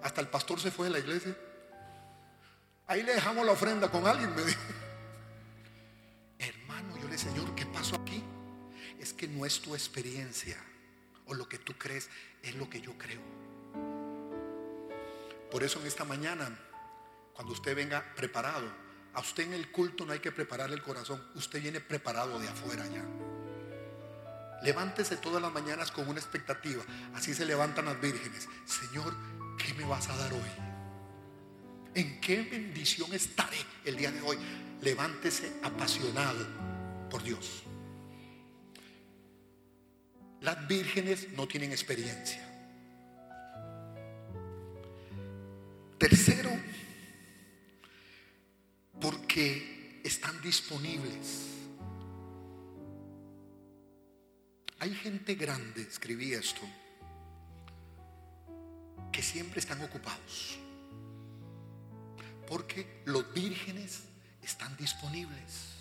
[0.00, 1.36] Hasta el pastor se fue de la iglesia.
[2.86, 4.60] Ahí le dejamos la ofrenda con alguien, me dijo.
[6.38, 8.22] Hermano, yo le dije, Señor, ¿qué pasó aquí?
[9.00, 10.56] Es que no es tu experiencia
[11.26, 12.08] o lo que tú crees,
[12.42, 13.47] es lo que yo creo.
[15.50, 16.56] Por eso en esta mañana,
[17.32, 18.68] cuando usted venga preparado,
[19.14, 22.48] a usted en el culto no hay que preparar el corazón, usted viene preparado de
[22.48, 23.04] afuera ya.
[24.62, 26.82] Levántese todas las mañanas con una expectativa.
[27.14, 28.48] Así se levantan las vírgenes.
[28.66, 29.14] Señor,
[29.56, 30.50] ¿qué me vas a dar hoy?
[31.94, 34.36] ¿En qué bendición estaré el día de hoy?
[34.82, 36.46] Levántese apasionado
[37.08, 37.62] por Dios.
[40.40, 42.44] Las vírgenes no tienen experiencia.
[45.98, 46.50] Tercero,
[49.00, 51.46] porque están disponibles.
[54.78, 56.60] Hay gente grande, escribí esto,
[59.10, 60.58] que siempre están ocupados.
[62.46, 64.04] Porque los vírgenes
[64.40, 65.74] están disponibles.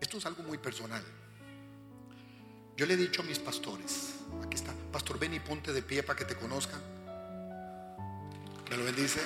[0.00, 1.04] Esto es algo muy personal.
[2.76, 6.18] Yo le he dicho a mis pastores, aquí está, Pastor Benny, ponte de pie para
[6.18, 6.80] que te conozcan.
[8.72, 9.20] Me lo bendice.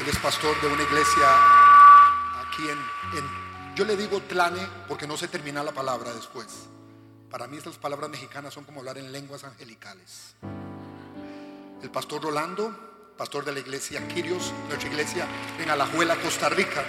[0.00, 1.26] Él es pastor de una iglesia
[2.40, 6.46] aquí en, yo le digo tlane porque no se termina la palabra después.
[7.30, 10.36] Para mí estas palabras mexicanas son como hablar en lenguas angelicales.
[11.82, 15.26] El pastor Rolando, pastor de la iglesia Quirios, nuestra iglesia
[15.58, 16.82] en Alajuela, Costa Rica.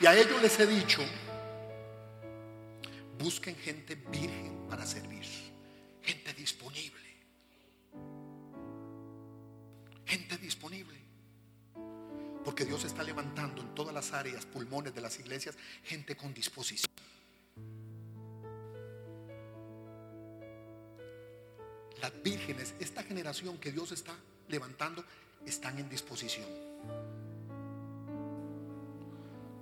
[0.00, 1.00] Y a ellos les he dicho,
[3.18, 5.24] busquen gente virgen para servir,
[6.02, 6.97] gente disponible.
[10.08, 10.96] Gente disponible.
[12.42, 16.90] Porque Dios está levantando en todas las áreas, pulmones de las iglesias, gente con disposición.
[22.00, 24.16] Las vírgenes, esta generación que Dios está
[24.48, 25.04] levantando,
[25.44, 26.46] están en disposición.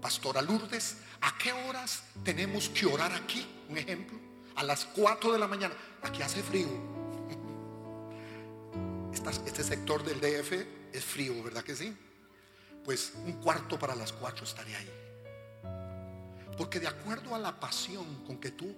[0.01, 3.45] Pastora Lourdes, ¿a qué horas tenemos que orar aquí?
[3.69, 4.17] Un ejemplo,
[4.55, 5.75] a las 4 de la mañana.
[6.03, 6.96] Aquí hace frío.
[9.29, 10.53] Este sector del DF
[10.93, 11.97] es frío, ¿verdad que sí?
[12.85, 14.91] Pues un cuarto para las 4 estaré ahí.
[16.57, 18.73] Porque de acuerdo a la pasión con que tú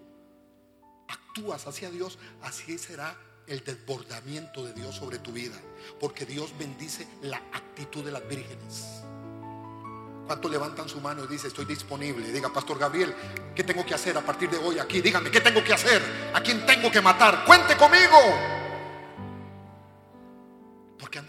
[1.07, 3.15] actúas hacia Dios, así será
[3.47, 5.57] el desbordamiento de Dios sobre tu vida.
[6.01, 9.03] Porque Dios bendice la actitud de las vírgenes.
[10.27, 12.33] ¿Cuántos levantan su mano y dice estoy disponible?
[12.33, 13.15] Diga, Pastor Gabriel,
[13.55, 15.01] ¿qué tengo que hacer a partir de hoy aquí?
[15.03, 16.03] Dígame, ¿qué tengo que hacer?
[16.35, 17.45] ¿A quién tengo que matar?
[17.45, 18.58] Cuente conmigo.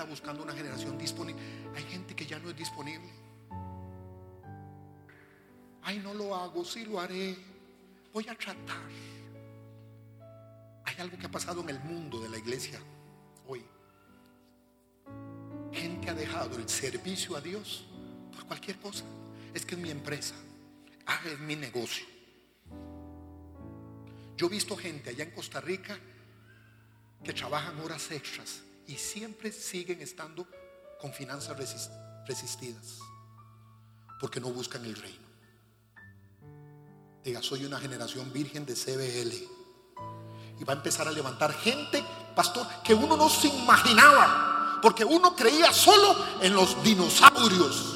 [0.07, 1.41] Buscando una generación disponible.
[1.75, 3.09] Hay gente que ya no es disponible.
[5.83, 7.37] Ay, no lo hago, sí lo haré.
[8.13, 8.89] Voy a tratar.
[10.85, 12.79] Hay algo que ha pasado en el mundo de la iglesia
[13.47, 13.63] hoy.
[15.71, 17.85] Gente ha dejado el servicio a Dios
[18.49, 19.05] cualquier cosa.
[19.53, 20.35] Es que es mi empresa.
[21.05, 22.05] Ah, es mi negocio.
[24.35, 25.97] Yo he visto gente allá en Costa Rica
[27.23, 30.47] que trabajan horas extras y siempre siguen estando
[30.99, 31.55] con finanzas
[32.25, 32.97] resistidas
[34.19, 35.29] porque no buscan el reino.
[37.23, 39.33] Diga, soy una generación virgen de CBL.
[40.59, 42.03] Y va a empezar a levantar gente,
[42.35, 44.79] pastor, que uno no se imaginaba.
[44.81, 47.95] Porque uno creía solo en los dinosaurios.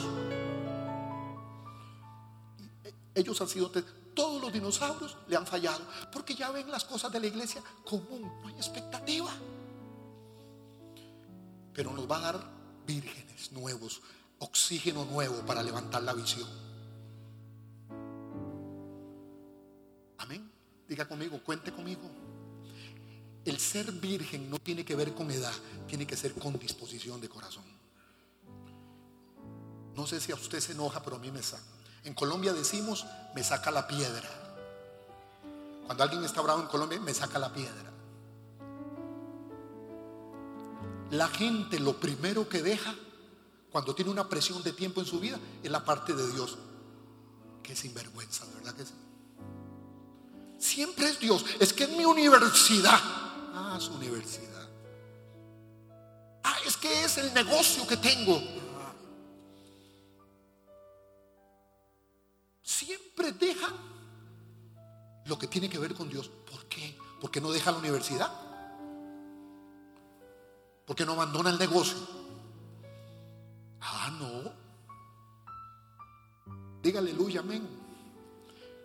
[3.15, 3.71] Ellos han sido,
[4.13, 8.31] todos los dinosaurios le han fallado, porque ya ven las cosas de la iglesia común,
[8.41, 9.31] no hay expectativa.
[11.73, 12.43] Pero nos va a dar
[12.85, 14.01] vírgenes nuevos,
[14.39, 16.47] oxígeno nuevo para levantar la visión.
[20.17, 20.51] Amén.
[20.87, 22.09] Diga conmigo, cuente conmigo.
[23.45, 25.53] El ser virgen no tiene que ver con edad,
[25.87, 27.65] tiene que ser con disposición de corazón.
[29.95, 31.63] No sé si a usted se enoja, pero a mí me saca.
[32.03, 33.05] En Colombia decimos,
[33.35, 34.29] me saca la piedra.
[35.85, 37.92] Cuando alguien está bravo en Colombia, me saca la piedra.
[41.11, 42.95] La gente lo primero que deja
[43.71, 46.57] cuando tiene una presión de tiempo en su vida es la parte de Dios.
[47.63, 48.83] Que sinvergüenza, ¿verdad que?
[50.59, 51.43] Siempre es Dios.
[51.59, 52.99] Es que es mi universidad.
[53.55, 54.69] Ah, su universidad.
[56.43, 58.41] Ah, es que es el negocio que tengo.
[62.61, 63.69] Siempre deja
[65.25, 66.29] lo que tiene que ver con Dios.
[66.29, 66.97] ¿Por qué?
[67.19, 68.31] Porque no deja la universidad.
[70.85, 71.97] Porque no abandona el negocio.
[73.81, 74.51] Ah, no.
[76.81, 77.67] Diga aleluya, amén.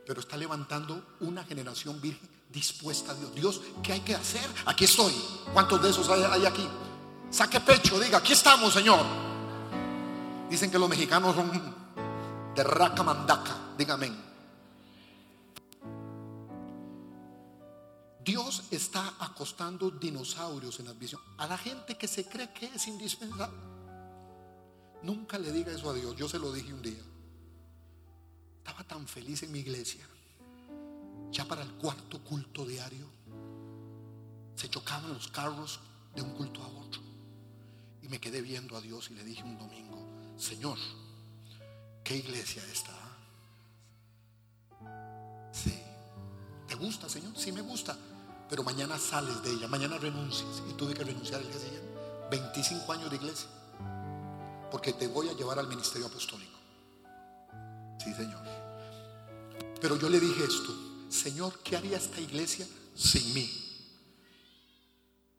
[0.07, 3.35] Pero está levantando una generación virgen dispuesta a Dios.
[3.35, 4.49] Dios, ¿qué hay que hacer?
[4.67, 5.13] Aquí estoy.
[5.53, 6.67] ¿Cuántos de esos hay, aquí?
[7.31, 9.05] Saque pecho, diga, aquí estamos, Señor.
[10.49, 11.51] Dicen que los mexicanos son
[12.55, 13.55] de raca mandaca.
[13.77, 14.28] Diga amén.
[18.29, 21.19] Dios está acostando dinosaurios en la visión.
[21.39, 23.57] A la gente que se cree que es indispensable.
[25.03, 26.15] Nunca le diga eso a Dios.
[26.15, 27.03] Yo se lo dije un día.
[28.59, 30.07] Estaba tan feliz en mi iglesia.
[31.31, 33.07] Ya para el cuarto culto diario
[34.57, 35.81] se chocaban los carros
[36.15, 37.01] de un culto a otro.
[38.03, 40.77] Y me quedé viendo a Dios y le dije un domingo, Señor,
[42.05, 42.93] ¿qué iglesia está?
[45.51, 45.81] Sí.
[46.67, 47.33] ¿Te gusta, Señor?
[47.35, 47.97] Sí me gusta
[48.49, 50.63] pero mañana sales de ella, mañana renuncias.
[50.69, 51.89] Y tuve que renunciar el día siguiente.
[52.31, 53.49] 25 años de iglesia.
[54.71, 56.59] Porque te voy a llevar al ministerio apostólico.
[58.03, 58.43] Sí, Señor.
[59.81, 60.75] Pero yo le dije esto,
[61.09, 63.51] Señor, ¿qué haría esta iglesia sin mí?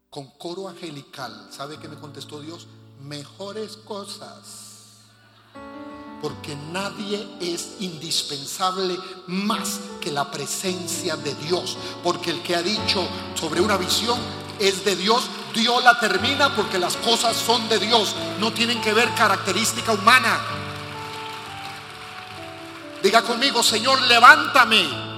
[0.10, 2.68] Con coro angelical, ¿sabe qué me contestó Dios?
[3.02, 4.69] Mejores cosas
[6.22, 11.78] porque nadie es indispensable más que la presencia de Dios.
[12.04, 14.20] Porque el que ha dicho sobre una visión
[14.60, 18.94] es de Dios, Dios la termina porque las cosas son de Dios, no tienen que
[18.94, 20.40] ver característica humana.
[23.02, 25.10] Diga conmigo, Señor, levántame.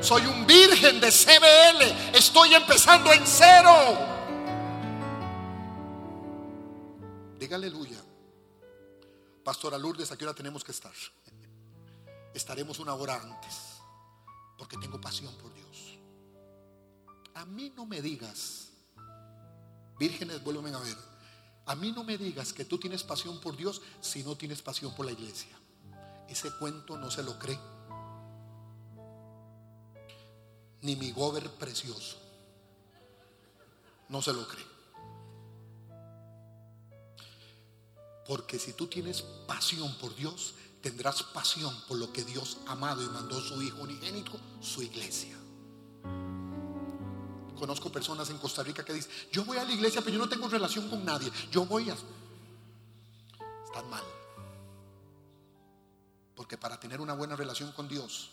[0.00, 3.72] Soy un virgen de CBL, estoy empezando en cero.
[7.38, 8.01] Diga aleluya.
[9.44, 10.92] Pastora Lourdes, ¿a qué hora tenemos que estar?
[12.32, 13.80] Estaremos una hora antes,
[14.56, 15.98] porque tengo pasión por Dios.
[17.34, 18.68] A mí no me digas,
[19.98, 20.96] vírgenes, vuelven a ver,
[21.66, 24.94] a mí no me digas que tú tienes pasión por Dios si no tienes pasión
[24.94, 25.56] por la iglesia.
[26.28, 27.58] Ese cuento no se lo cree.
[30.82, 32.16] Ni mi gober precioso.
[34.08, 34.71] No se lo cree.
[38.26, 43.06] Porque si tú tienes pasión por Dios, tendrás pasión por lo que Dios amado y
[43.06, 45.36] mandó su Hijo unigénito, su iglesia.
[47.58, 50.28] Conozco personas en Costa Rica que dicen, yo voy a la iglesia, pero yo no
[50.28, 51.30] tengo relación con nadie.
[51.50, 51.94] Yo voy a...
[53.64, 54.02] Están mal.
[56.34, 58.30] Porque para tener una buena relación con Dios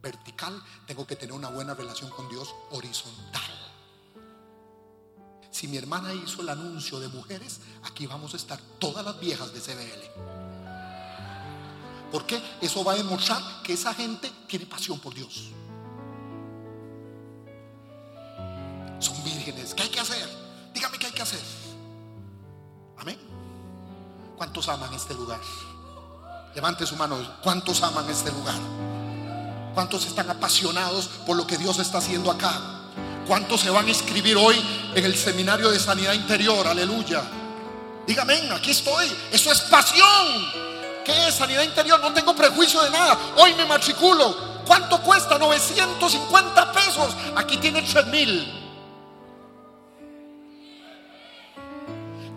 [0.00, 3.47] vertical, tengo que tener una buena relación con Dios horizontal.
[5.58, 9.52] Si mi hermana hizo el anuncio de mujeres, aquí vamos a estar todas las viejas
[9.52, 10.20] de CBL.
[12.12, 12.40] ¿Por qué?
[12.60, 15.50] Eso va a demostrar que esa gente tiene pasión por Dios.
[19.00, 19.74] Son vírgenes.
[19.74, 20.28] ¿Qué hay que hacer?
[20.72, 21.42] Dígame qué hay que hacer.
[22.96, 23.18] Amén.
[24.36, 25.40] ¿Cuántos aman este lugar?
[26.54, 27.18] Levante su mano.
[27.42, 28.60] ¿Cuántos aman este lugar?
[29.74, 32.78] ¿Cuántos están apasionados por lo que Dios está haciendo acá?
[33.26, 34.54] ¿Cuántos se van a inscribir hoy
[34.94, 36.66] en el seminario de sanidad interior?
[36.66, 37.22] Aleluya.
[38.06, 39.06] Dígame, aquí estoy.
[39.32, 40.68] Eso es pasión.
[41.04, 42.00] ¿Qué es sanidad interior?
[42.00, 43.18] No tengo prejuicio de nada.
[43.36, 44.62] Hoy me matriculo.
[44.66, 45.38] ¿Cuánto cuesta?
[45.38, 47.16] 950 pesos.
[47.36, 48.58] Aquí tiene 3 mil.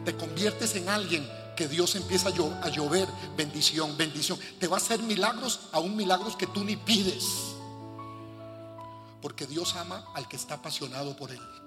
[0.06, 4.40] Te conviertes en alguien que Dios empieza a llover bendición, bendición.
[4.60, 7.26] Te va a hacer milagros, aún milagros que tú ni pides.
[9.22, 11.61] Porque Dios ama al que está apasionado por Él.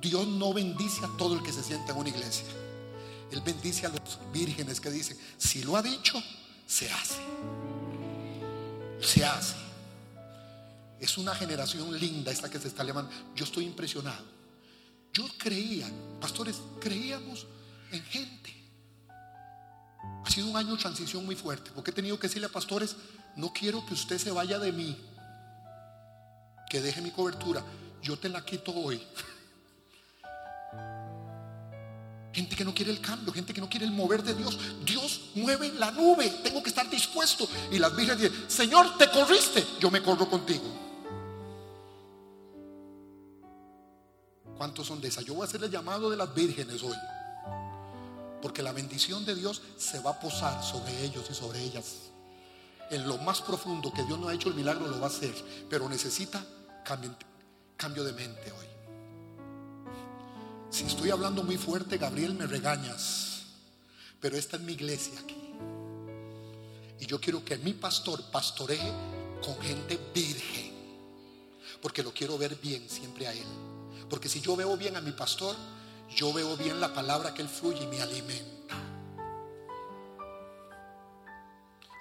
[0.00, 2.44] Dios no bendice a todo el que se sienta en una iglesia.
[3.30, 6.22] Él bendice a los vírgenes que dicen, si lo ha dicho,
[6.66, 7.20] se hace.
[9.00, 9.56] Se hace.
[10.98, 13.10] Es una generación linda esta que se está llamando.
[13.34, 14.24] Yo estoy impresionado.
[15.12, 17.46] Yo creía, pastores, creíamos
[17.90, 18.54] en gente.
[20.24, 22.96] Ha sido un año de transición muy fuerte, porque he tenido que decirle a pastores,
[23.36, 24.96] no quiero que usted se vaya de mí
[26.70, 27.62] que deje mi cobertura,
[28.00, 29.02] yo te la quito hoy.
[32.32, 34.56] Gente que no quiere el cambio, gente que no quiere el mover de Dios.
[34.84, 37.48] Dios mueve la nube, tengo que estar dispuesto.
[37.72, 40.64] Y las virgen dicen, Señor, te corriste, yo me corro contigo.
[44.56, 45.24] ¿Cuántos son de esas?
[45.24, 46.96] Yo voy a hacer el llamado de las vírgenes hoy.
[48.42, 52.10] Porque la bendición de Dios se va a posar sobre ellos y sobre ellas.
[52.90, 55.34] En lo más profundo que Dios no ha hecho el milagro lo va a hacer.
[55.68, 56.44] Pero necesita
[57.76, 58.69] cambio de mente hoy.
[60.70, 63.42] Si estoy hablando muy fuerte, Gabriel, me regañas.
[64.20, 65.36] Pero esta es mi iglesia aquí.
[67.00, 68.92] Y yo quiero que mi pastor pastoree
[69.44, 70.70] con gente virgen.
[71.82, 73.46] Porque lo quiero ver bien siempre a él.
[74.08, 75.56] Porque si yo veo bien a mi pastor,
[76.14, 78.76] yo veo bien la palabra que él fluye y me alimenta.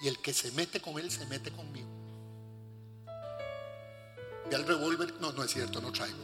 [0.02, 1.88] Y el que se mete con él se mete conmigo.
[4.50, 5.16] Ve al revólver.
[5.20, 6.18] No, no es cierto, no traigo.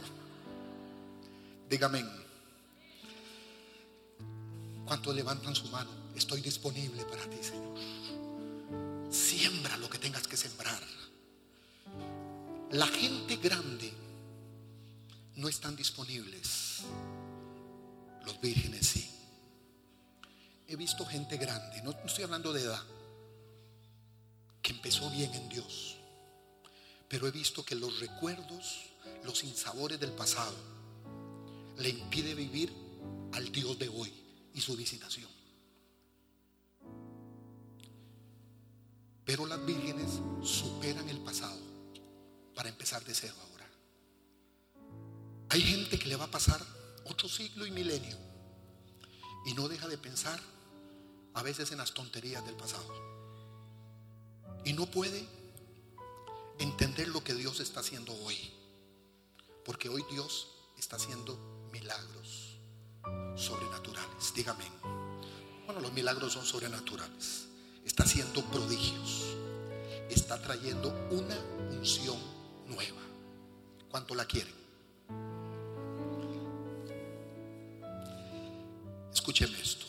[1.68, 2.25] Dígame.
[4.86, 5.90] ¿Cuántos levantan su mano?
[6.14, 7.76] Estoy disponible para ti, Señor.
[9.10, 10.80] Siembra lo que tengas que sembrar.
[12.70, 13.92] La gente grande
[15.34, 16.82] no están disponibles.
[18.24, 19.10] Los vírgenes sí.
[20.68, 22.82] He visto gente grande, no estoy hablando de edad,
[24.62, 25.96] que empezó bien en Dios.
[27.08, 28.86] Pero he visto que los recuerdos,
[29.24, 30.56] los insabores del pasado,
[31.78, 32.72] le impide vivir
[33.32, 33.95] al Dios de hoy
[34.66, 35.30] su visitación.
[39.24, 41.60] Pero las vírgenes superan el pasado
[42.52, 43.70] para empezar de cero ahora.
[45.50, 46.60] Hay gente que le va a pasar
[47.04, 48.18] otro siglo y milenio
[49.46, 50.40] y no deja de pensar
[51.34, 52.92] a veces en las tonterías del pasado.
[54.64, 55.28] Y no puede
[56.58, 58.36] entender lo que Dios está haciendo hoy.
[59.64, 61.36] Porque hoy Dios está haciendo
[61.70, 62.45] milagros
[63.36, 64.32] sobrenaturales.
[64.34, 64.64] Dígame.
[65.66, 67.48] Bueno, los milagros son sobrenaturales.
[67.84, 69.36] Está haciendo prodigios.
[70.10, 71.36] Está trayendo una
[71.70, 72.18] unción
[72.66, 73.00] nueva.
[73.90, 74.54] ¿Cuánto la quieren?
[79.12, 79.86] Escúcheme esto.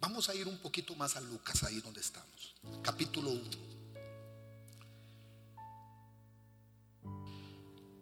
[0.00, 2.54] Vamos a ir un poquito más a Lucas, ahí donde estamos.
[2.82, 3.42] Capítulo 1.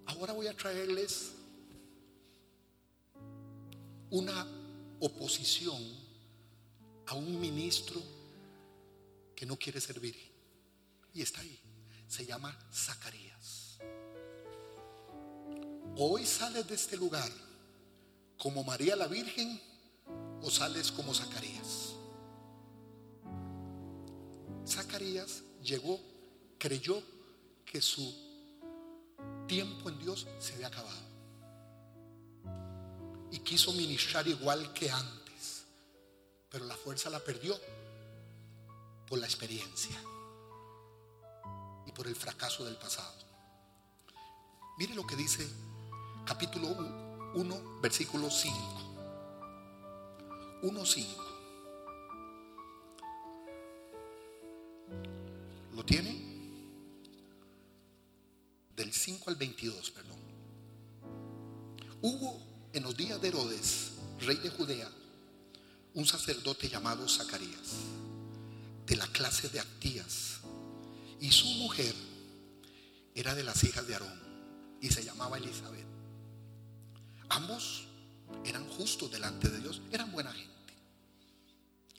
[0.06, 1.32] Ahora voy a traerles
[4.10, 4.46] una
[5.00, 5.82] oposición
[7.06, 8.00] a un ministro
[9.34, 10.16] que no quiere servir.
[11.14, 11.58] Y está ahí.
[12.08, 13.78] Se llama Zacarías.
[15.96, 17.30] Hoy sales de este lugar
[18.38, 19.60] como María la Virgen
[20.42, 21.94] o sales como Zacarías.
[24.66, 26.00] Zacarías llegó,
[26.58, 27.02] creyó
[27.64, 28.14] que su
[29.46, 31.05] tiempo en Dios se había acabado.
[33.30, 35.64] Y quiso ministrar igual que antes.
[36.50, 37.58] Pero la fuerza la perdió
[39.08, 39.96] por la experiencia
[41.86, 43.14] y por el fracaso del pasado.
[44.78, 45.48] Mire lo que dice
[46.24, 46.68] capítulo
[47.34, 48.58] 1, versículo 5.
[50.62, 51.06] 1.5.
[55.74, 56.24] ¿Lo tiene?
[58.74, 60.18] Del 5 al 22, perdón.
[62.02, 64.86] Hubo en los días de Herodes, rey de Judea,
[65.94, 67.70] un sacerdote llamado Zacarías,
[68.84, 70.40] de la clase de Actías,
[71.18, 71.94] y su mujer
[73.14, 74.20] era de las hijas de Aarón
[74.82, 75.86] y se llamaba Elizabeth.
[77.30, 77.84] Ambos
[78.44, 80.74] eran justos delante de Dios, eran buena gente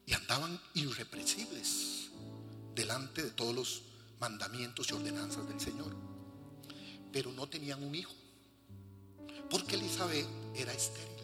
[0.05, 2.09] y andaban irrepresibles
[2.75, 3.81] delante de todos los
[4.19, 5.95] mandamientos y ordenanzas del Señor.
[7.11, 8.13] Pero no tenían un hijo,
[9.49, 10.27] porque Elizabeth
[10.57, 11.17] era estéril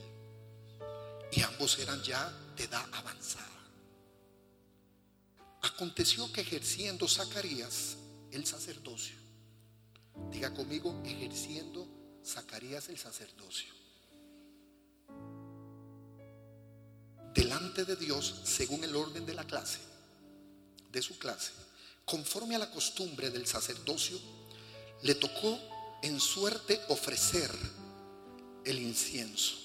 [1.31, 3.49] y ambos eran ya de edad avanzada.
[5.61, 7.97] Aconteció que ejerciendo Zacarías
[8.31, 9.15] el sacerdocio,
[10.29, 11.87] diga conmigo, ejerciendo
[12.23, 13.73] Zacarías el sacerdocio,
[17.33, 19.79] delante de Dios según el orden de la clase,
[20.91, 21.51] de su clase,
[22.05, 24.19] conforme a la costumbre del sacerdocio,
[25.01, 25.59] le tocó
[26.03, 27.49] en suerte ofrecer
[28.65, 29.55] el incienso,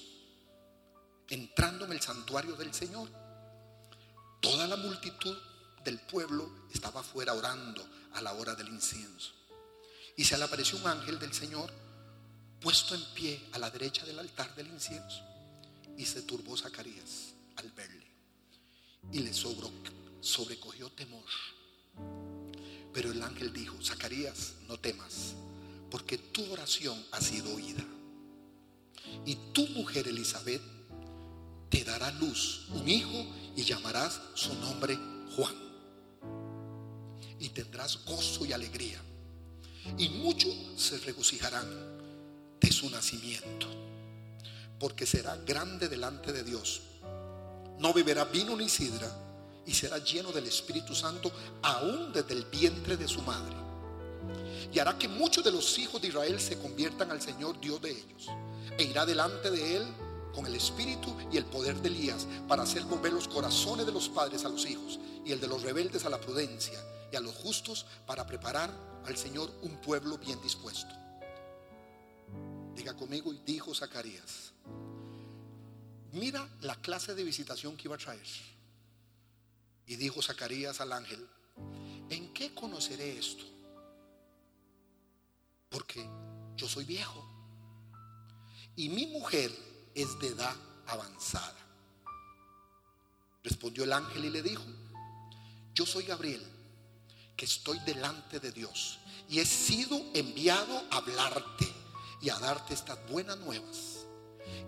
[1.29, 3.09] entrando en el santuario del Señor.
[4.41, 5.37] Toda la multitud
[5.83, 9.31] del pueblo estaba afuera orando a la hora del incienso.
[10.15, 11.71] Y se le apareció un ángel del Señor
[12.59, 15.23] puesto en pie a la derecha del altar del incienso.
[15.97, 18.07] Y se turbó Zacarías al verle.
[19.11, 21.23] Y le sobrecogió temor.
[22.93, 25.35] Pero el ángel dijo, Zacarías, no temas,
[25.91, 27.83] porque tu oración ha sido oída.
[29.25, 30.61] Y tu mujer Elizabeth
[31.69, 34.97] te dará luz, un hijo, y llamarás su nombre
[35.35, 35.55] Juan.
[37.39, 39.01] Y tendrás gozo y alegría.
[39.97, 41.67] Y muchos se regocijarán
[42.59, 43.67] de su nacimiento
[44.79, 46.81] porque será grande delante de Dios.
[47.79, 49.11] No beberá vino ni sidra
[49.65, 53.55] y será lleno del Espíritu Santo aún desde el vientre de su madre.
[54.71, 57.91] Y hará que muchos de los hijos de Israel se conviertan al Señor Dios de
[57.91, 58.29] ellos.
[58.77, 59.87] E irá delante de él
[60.33, 64.09] con el espíritu y el poder de Elías para hacer volver los corazones de los
[64.09, 66.79] padres a los hijos y el de los rebeldes a la prudencia
[67.11, 68.71] y a los justos para preparar
[69.05, 70.93] al Señor un pueblo bien dispuesto.
[72.75, 74.53] Diga conmigo, y dijo Zacarías,
[76.13, 78.27] mira la clase de visitación que iba a traer.
[79.87, 81.27] Y dijo Zacarías al ángel,
[82.09, 83.43] ¿en qué conoceré esto?
[85.69, 86.07] Porque
[86.55, 87.25] yo soy viejo
[88.75, 89.51] y mi mujer
[89.93, 90.55] es de edad
[90.87, 91.55] avanzada.
[93.43, 94.63] Respondió el ángel y le dijo,
[95.73, 96.45] yo soy Gabriel,
[97.35, 98.99] que estoy delante de Dios
[99.29, 101.67] y he sido enviado a hablarte
[102.21, 104.05] y a darte estas buenas nuevas.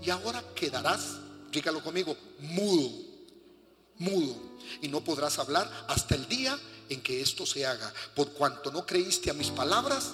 [0.02, 1.18] Y ahora quedarás,
[1.52, 2.92] dígalo conmigo, mudo,
[3.98, 4.36] mudo,
[4.82, 6.58] y no podrás hablar hasta el día
[6.90, 10.12] en que esto se haga, por cuanto no creíste a mis palabras,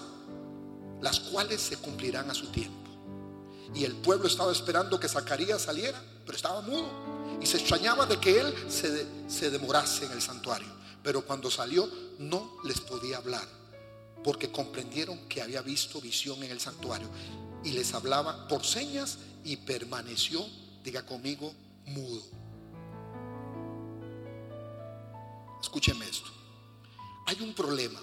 [1.01, 2.89] las cuales se cumplirán a su tiempo.
[3.75, 7.37] Y el pueblo estaba esperando que Zacarías saliera, pero estaba mudo.
[7.41, 10.67] Y se extrañaba de que él se, se demorase en el santuario.
[11.03, 11.89] Pero cuando salió
[12.19, 13.47] no les podía hablar,
[14.23, 17.07] porque comprendieron que había visto visión en el santuario.
[17.63, 20.45] Y les hablaba por señas y permaneció,
[20.83, 21.53] diga conmigo,
[21.85, 22.21] mudo.
[25.61, 26.29] Escúcheme esto.
[27.25, 27.99] Hay un problema.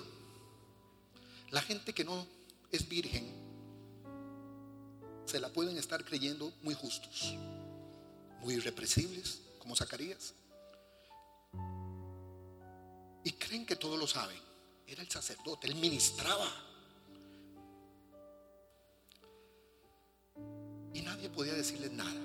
[1.50, 2.26] La gente que no
[2.76, 3.44] es virgen
[5.26, 7.34] se la pueden estar creyendo muy justos,
[8.40, 10.34] muy irrepresibles, como Zacarías.
[13.24, 14.38] Y creen que todos lo saben.
[14.86, 16.46] Era el sacerdote, él ministraba.
[20.92, 22.20] Y nadie podía decirles nada.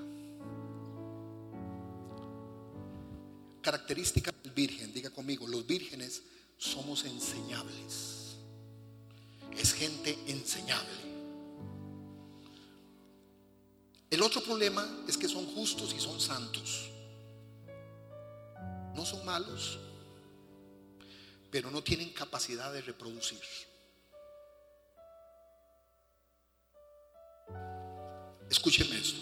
[3.62, 6.22] Característica del virgen, diga conmigo, los vírgenes
[6.58, 8.19] somos enseñables.
[9.58, 11.10] Es gente enseñable.
[14.10, 16.90] El otro problema es que son justos y son santos.
[18.96, 19.80] No son malos,
[21.52, 23.40] pero no tienen capacidad de reproducir.
[28.50, 29.22] Escúcheme esto.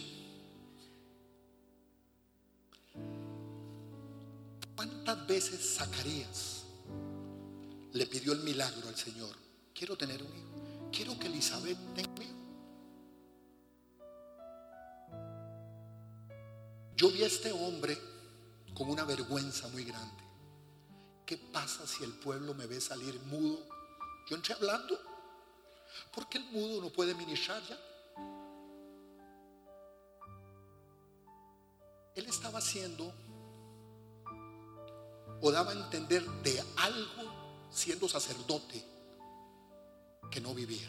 [4.75, 6.63] ¿Cuántas veces Zacarías
[7.91, 9.46] le pidió el milagro al Señor?
[9.77, 10.89] Quiero tener un hijo.
[10.91, 12.33] Quiero que Elizabeth tenga un hijo.
[16.95, 17.95] Yo vi a este hombre
[18.73, 20.23] con una vergüenza muy grande.
[21.27, 23.59] ¿Qué pasa si el pueblo me ve salir mudo?
[24.27, 24.99] Yo entré hablando.
[26.11, 27.77] ¿Por qué el mudo no puede ministrar ya?
[32.15, 33.13] Él estaba haciendo
[35.39, 38.96] o daba a entender de algo siendo sacerdote
[40.29, 40.87] que no vivía.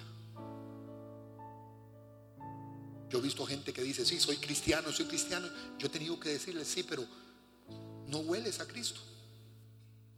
[3.09, 5.49] Yo he visto gente que dice, sí, soy cristiano, soy cristiano.
[5.79, 7.07] Yo he tenido que decirle, sí, pero
[8.07, 9.01] no hueles a Cristo.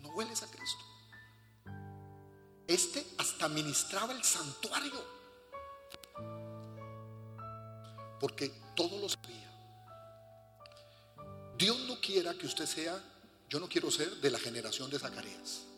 [0.01, 0.85] No hueles a Cristo.
[2.67, 5.21] Este hasta ministraba el santuario.
[8.19, 9.51] Porque todo lo sabía.
[11.57, 13.03] Dios no quiera que usted sea,
[13.49, 15.70] yo no quiero ser de la generación de Zacarías.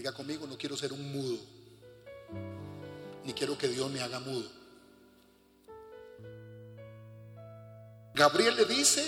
[0.00, 1.36] Diga conmigo, no quiero ser un mudo.
[3.22, 4.50] Ni quiero que Dios me haga mudo.
[8.14, 9.04] Gabriel le dice,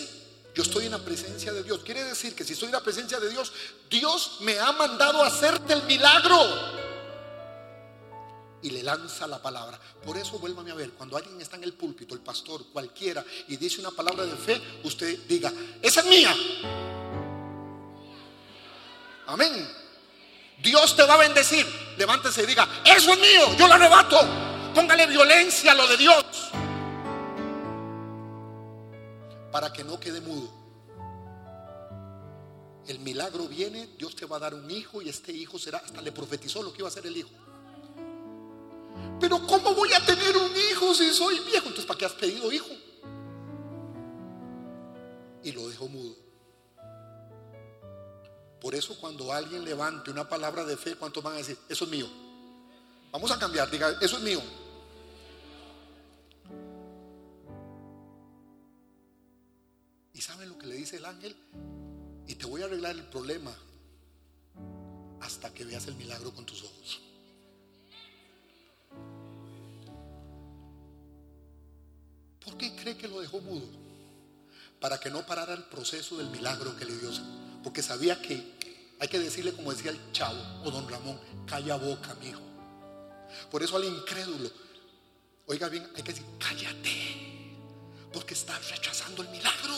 [0.54, 1.82] yo estoy en la presencia de Dios.
[1.82, 3.54] Quiere decir que si estoy en la presencia de Dios,
[3.88, 6.36] Dios me ha mandado a hacerte el milagro.
[8.60, 9.80] Y le lanza la palabra.
[10.04, 13.56] Por eso vuélvame a ver, cuando alguien está en el púlpito, el pastor, cualquiera, y
[13.56, 16.36] dice una palabra de fe, usted diga, esa es mía.
[19.28, 19.81] Amén.
[20.62, 21.66] Dios te va a bendecir.
[21.98, 24.18] Levántese y diga, eso es mío, yo lo arrebato.
[24.74, 26.24] Póngale violencia a lo de Dios
[29.52, 30.50] para que no quede mudo.
[32.88, 36.00] El milagro viene, Dios te va a dar un hijo y este hijo será, hasta
[36.00, 37.30] le profetizó lo que iba a ser el hijo.
[39.20, 41.68] Pero ¿cómo voy a tener un hijo si soy viejo?
[41.68, 42.70] Entonces, ¿para qué has pedido hijo?
[45.44, 46.16] Y lo dejó mudo.
[48.62, 51.58] Por eso cuando alguien levante una palabra de fe, ¿cuántos van a decir?
[51.68, 52.08] Eso es mío.
[53.10, 54.40] Vamos a cambiar, diga, eso es mío.
[60.22, 61.36] saben lo que le dice el ángel?
[62.26, 63.52] Y te voy a arreglar el problema
[65.20, 67.00] hasta que veas el milagro con tus ojos.
[72.44, 73.66] ¿Por qué cree que lo dejó mudo?
[74.80, 77.10] Para que no parara el proceso del milagro que le dio.
[77.62, 78.42] Porque sabía que
[78.98, 82.40] hay que decirle, como decía el chavo o don Ramón, calla boca, mi hijo.
[83.50, 84.50] Por eso al incrédulo,
[85.46, 87.56] oiga bien, hay que decir, cállate,
[88.12, 89.74] porque estás rechazando el milagro.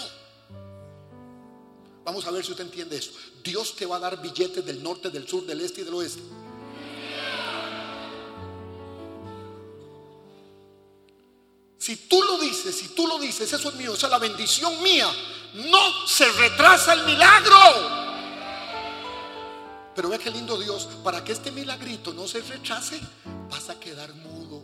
[2.05, 3.19] Vamos a ver si usted entiende esto.
[3.43, 6.21] Dios te va a dar billetes del norte, del sur, del este y del oeste.
[11.85, 14.83] Si tú lo dices, si tú lo dices, eso es mío, esa es la bendición
[14.83, 15.07] mía.
[15.69, 17.59] No se retrasa el milagro.
[19.95, 22.99] Pero ve qué lindo Dios, para que este milagrito no se rechace,
[23.51, 24.63] vas a quedar mudo.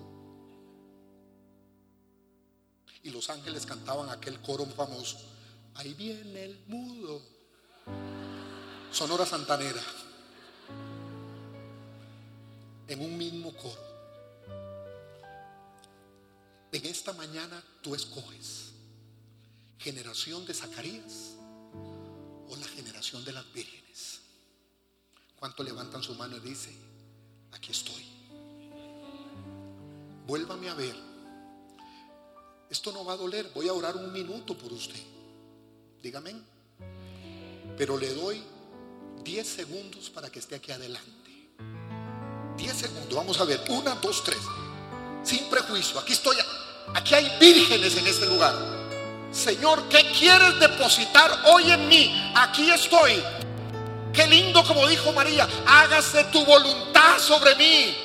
[3.03, 5.18] Y los ángeles cantaban aquel coro famoso.
[5.75, 7.21] Ahí viene el mudo.
[8.91, 9.83] Sonora Santanera.
[12.89, 13.89] En un mismo coro.
[16.73, 18.71] En esta mañana tú escoges
[19.79, 21.35] generación de Zacarías
[22.49, 24.21] o la generación de las vírgenes.
[25.37, 26.77] ¿Cuánto levantan su mano y dicen,
[27.53, 28.05] aquí estoy?
[30.27, 30.95] Vuélvame a ver.
[32.68, 33.51] Esto no va a doler.
[33.55, 35.03] Voy a orar un minuto por usted.
[36.03, 36.35] Dígame.
[37.77, 38.43] Pero le doy
[39.25, 41.49] 10 segundos para que esté aquí adelante.
[42.57, 43.14] 10 segundos.
[43.14, 43.61] Vamos a ver.
[43.71, 44.39] Una, dos, tres.
[45.25, 45.99] Sin prejuicio.
[45.99, 46.37] Aquí estoy.
[46.95, 48.55] Aquí hay vírgenes en este lugar.
[49.32, 52.32] Señor, ¿qué quieres depositar hoy en mí?
[52.34, 53.22] Aquí estoy.
[54.12, 57.97] Qué lindo como dijo María, hágase tu voluntad sobre mí.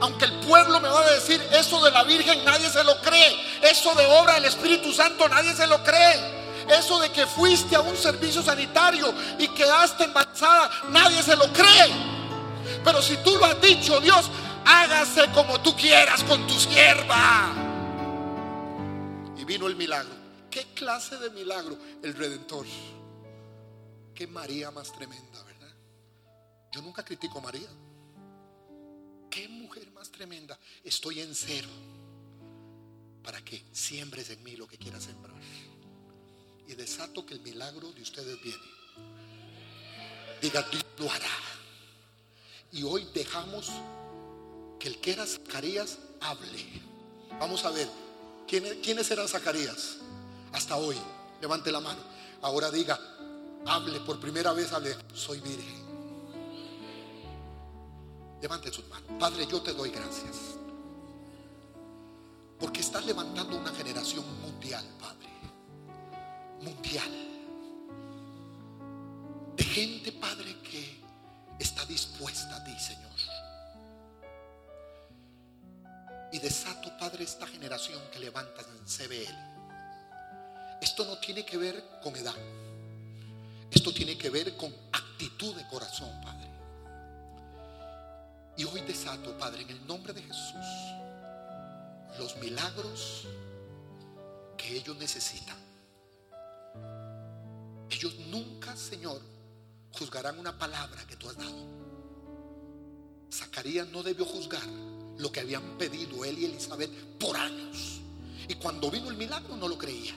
[0.00, 3.36] Aunque el pueblo me va a decir, eso de la Virgen nadie se lo cree.
[3.62, 6.42] Eso de obra del Espíritu Santo nadie se lo cree.
[6.68, 11.92] Eso de que fuiste a un servicio sanitario y quedaste embarazada, nadie se lo cree.
[12.82, 14.30] Pero si tú lo has dicho, Dios,
[14.64, 17.61] hágase como tú quieras con tu sierva
[19.44, 20.14] vino el milagro.
[20.50, 21.78] ¿Qué clase de milagro?
[22.02, 22.66] El redentor.
[24.14, 25.74] Qué María más tremenda, ¿verdad?
[26.72, 27.68] Yo nunca critico a María.
[29.30, 30.58] Qué mujer más tremenda.
[30.84, 31.68] Estoy en cero
[33.22, 35.36] para que siembres en mí lo que quieras sembrar.
[36.68, 38.62] Y desato que el milagro de ustedes viene.
[40.40, 41.26] Diga, Dios lo hará.
[42.72, 43.70] Y hoy dejamos
[44.78, 46.64] que el que era Zacarías hable.
[47.38, 47.88] Vamos a ver,
[48.60, 49.96] ¿Quiénes eran Zacarías?
[50.52, 50.96] Hasta hoy.
[51.40, 52.00] Levante la mano.
[52.42, 53.00] Ahora diga,
[53.66, 55.82] hable por primera vez, hable, soy virgen.
[58.42, 59.10] Levante sus manos.
[59.18, 60.36] Padre, yo te doy gracias.
[62.60, 65.30] Porque estás levantando una generación mundial, Padre.
[66.60, 67.10] Mundial.
[69.56, 71.02] De gente, Padre, que
[71.58, 73.12] está dispuesta a ti, Señor.
[76.42, 79.38] Desato, Padre, esta generación que levantas en CBL.
[80.82, 82.34] Esto no tiene que ver con edad.
[83.70, 86.50] Esto tiene que ver con actitud de corazón, Padre.
[88.56, 90.66] Y hoy desato, Padre, en el nombre de Jesús,
[92.18, 93.28] los milagros
[94.58, 95.56] que ellos necesitan.
[97.88, 99.22] Ellos nunca, Señor,
[99.92, 101.82] juzgarán una palabra que tú has dado.
[103.30, 108.00] Zacarías no debió juzgar lo que habían pedido él y Elizabeth por años.
[108.48, 110.14] Y cuando vino el milagro no lo creía.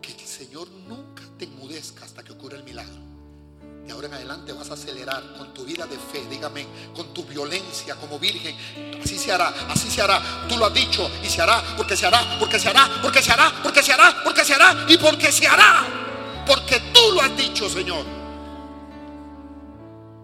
[0.00, 3.06] Que el Señor nunca te enmudezca hasta que ocurra el milagro.
[3.86, 7.24] Y ahora en adelante vas a acelerar con tu vida de fe, dígame, con tu
[7.24, 8.56] violencia como virgen.
[9.00, 10.46] Así se hará, así se hará.
[10.48, 13.32] Tú lo has dicho y se hará, porque se hará, porque se hará, porque se
[13.32, 16.44] hará, porque se hará, porque se hará y porque se hará.
[16.44, 18.04] Porque tú lo has dicho, Señor.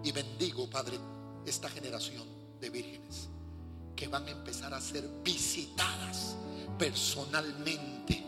[0.03, 0.99] Y bendigo, Padre,
[1.45, 2.32] esta generación
[2.63, 3.27] de vírgenes
[3.93, 6.35] que van a empezar a ser visitadas
[6.79, 8.23] personalmente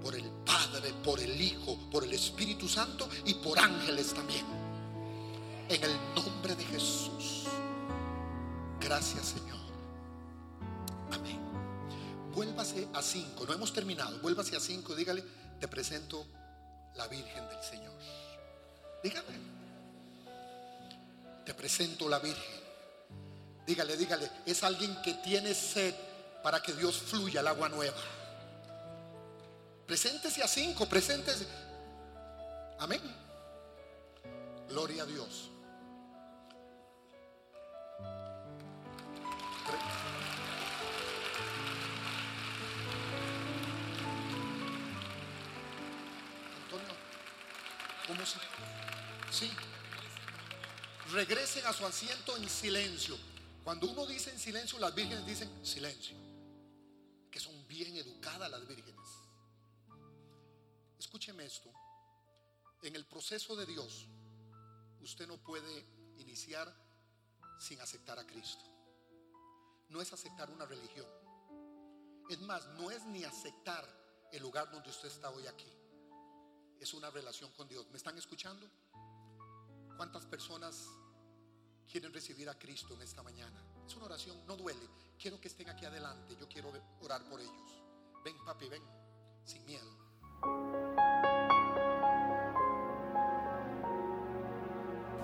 [0.00, 4.46] por el Padre, por el Hijo, por el Espíritu Santo y por ángeles también.
[5.68, 7.48] En el nombre de Jesús.
[8.80, 9.58] Gracias Señor.
[11.10, 11.40] Amén.
[12.32, 13.44] Vuélvase a cinco.
[13.44, 14.20] No hemos terminado.
[14.20, 14.94] Vuélvase a cinco.
[14.94, 15.24] Dígale,
[15.58, 16.26] te presento
[16.94, 17.98] la Virgen del Señor.
[19.02, 19.52] Dígale.
[21.44, 22.61] Te presento la Virgen.
[23.66, 25.94] Dígale, dígale, es alguien que tiene sed
[26.42, 27.96] para que Dios fluya el agua nueva.
[29.86, 31.46] Preséntese a cinco, preséntese.
[32.78, 33.00] Amén.
[34.68, 35.50] Gloria a Dios.
[46.64, 46.94] Antonio,
[48.08, 48.38] ¿cómo se?
[49.30, 49.50] Sí.
[51.12, 53.31] Regresen a su asiento en silencio.
[53.64, 56.16] Cuando uno dice en silencio, las vírgenes dicen silencio.
[57.30, 59.08] que son bien educadas las vírgenes.
[60.98, 61.72] Escúcheme esto.
[62.82, 64.06] En el proceso de Dios,
[65.00, 65.86] usted no puede
[66.18, 66.70] iniciar
[67.58, 68.64] sin aceptar a Cristo.
[69.88, 71.06] No es aceptar una religión.
[72.28, 73.84] Es más, no es ni aceptar
[74.30, 75.72] el lugar donde usted está hoy aquí.
[76.80, 77.88] Es una relación con Dios.
[77.90, 78.68] ¿Me están escuchando?
[79.96, 80.86] ¿Cuántas personas
[81.90, 83.62] quieren recibir a Cristo en esta mañana?
[83.86, 84.88] Es una oración, no duele.
[85.20, 86.36] Quiero que estén aquí adelante.
[86.38, 87.82] Yo quiero orar por ellos.
[88.24, 88.82] Ven, papi, ven,
[89.44, 89.88] sin miedo.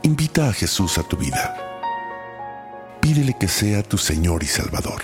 [0.02, 1.56] Invita a Jesús a tu vida.
[3.00, 5.02] Pídele que sea tu Señor y Salvador.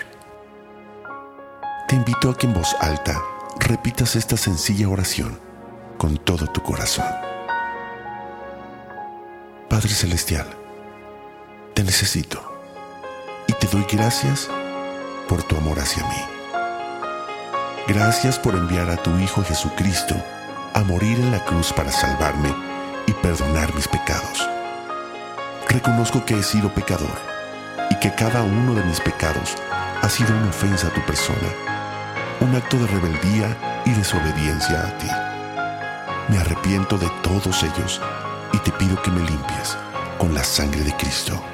[1.89, 3.23] Te invito a que en voz alta
[3.61, 5.39] repitas esta sencilla oración
[5.99, 7.07] con todo tu corazón.
[9.69, 10.47] Padre Celestial,
[11.75, 12.41] te necesito
[13.49, 14.49] y te doy gracias
[15.29, 16.23] por tu amor hacia mí.
[17.89, 20.15] Gracias por enviar a tu Hijo Jesucristo
[20.73, 22.55] a morir en la cruz para salvarme
[23.07, 24.49] y perdonar mis pecados.
[25.69, 27.19] Reconozco que he sido pecador
[27.91, 29.57] y que cada uno de mis pecados
[30.01, 31.49] ha sido una ofensa a tu persona,
[32.41, 35.11] un acto de rebeldía y desobediencia a ti.
[36.29, 38.01] Me arrepiento de todos ellos
[38.53, 39.77] y te pido que me limpies
[40.19, 41.54] con la sangre de Cristo.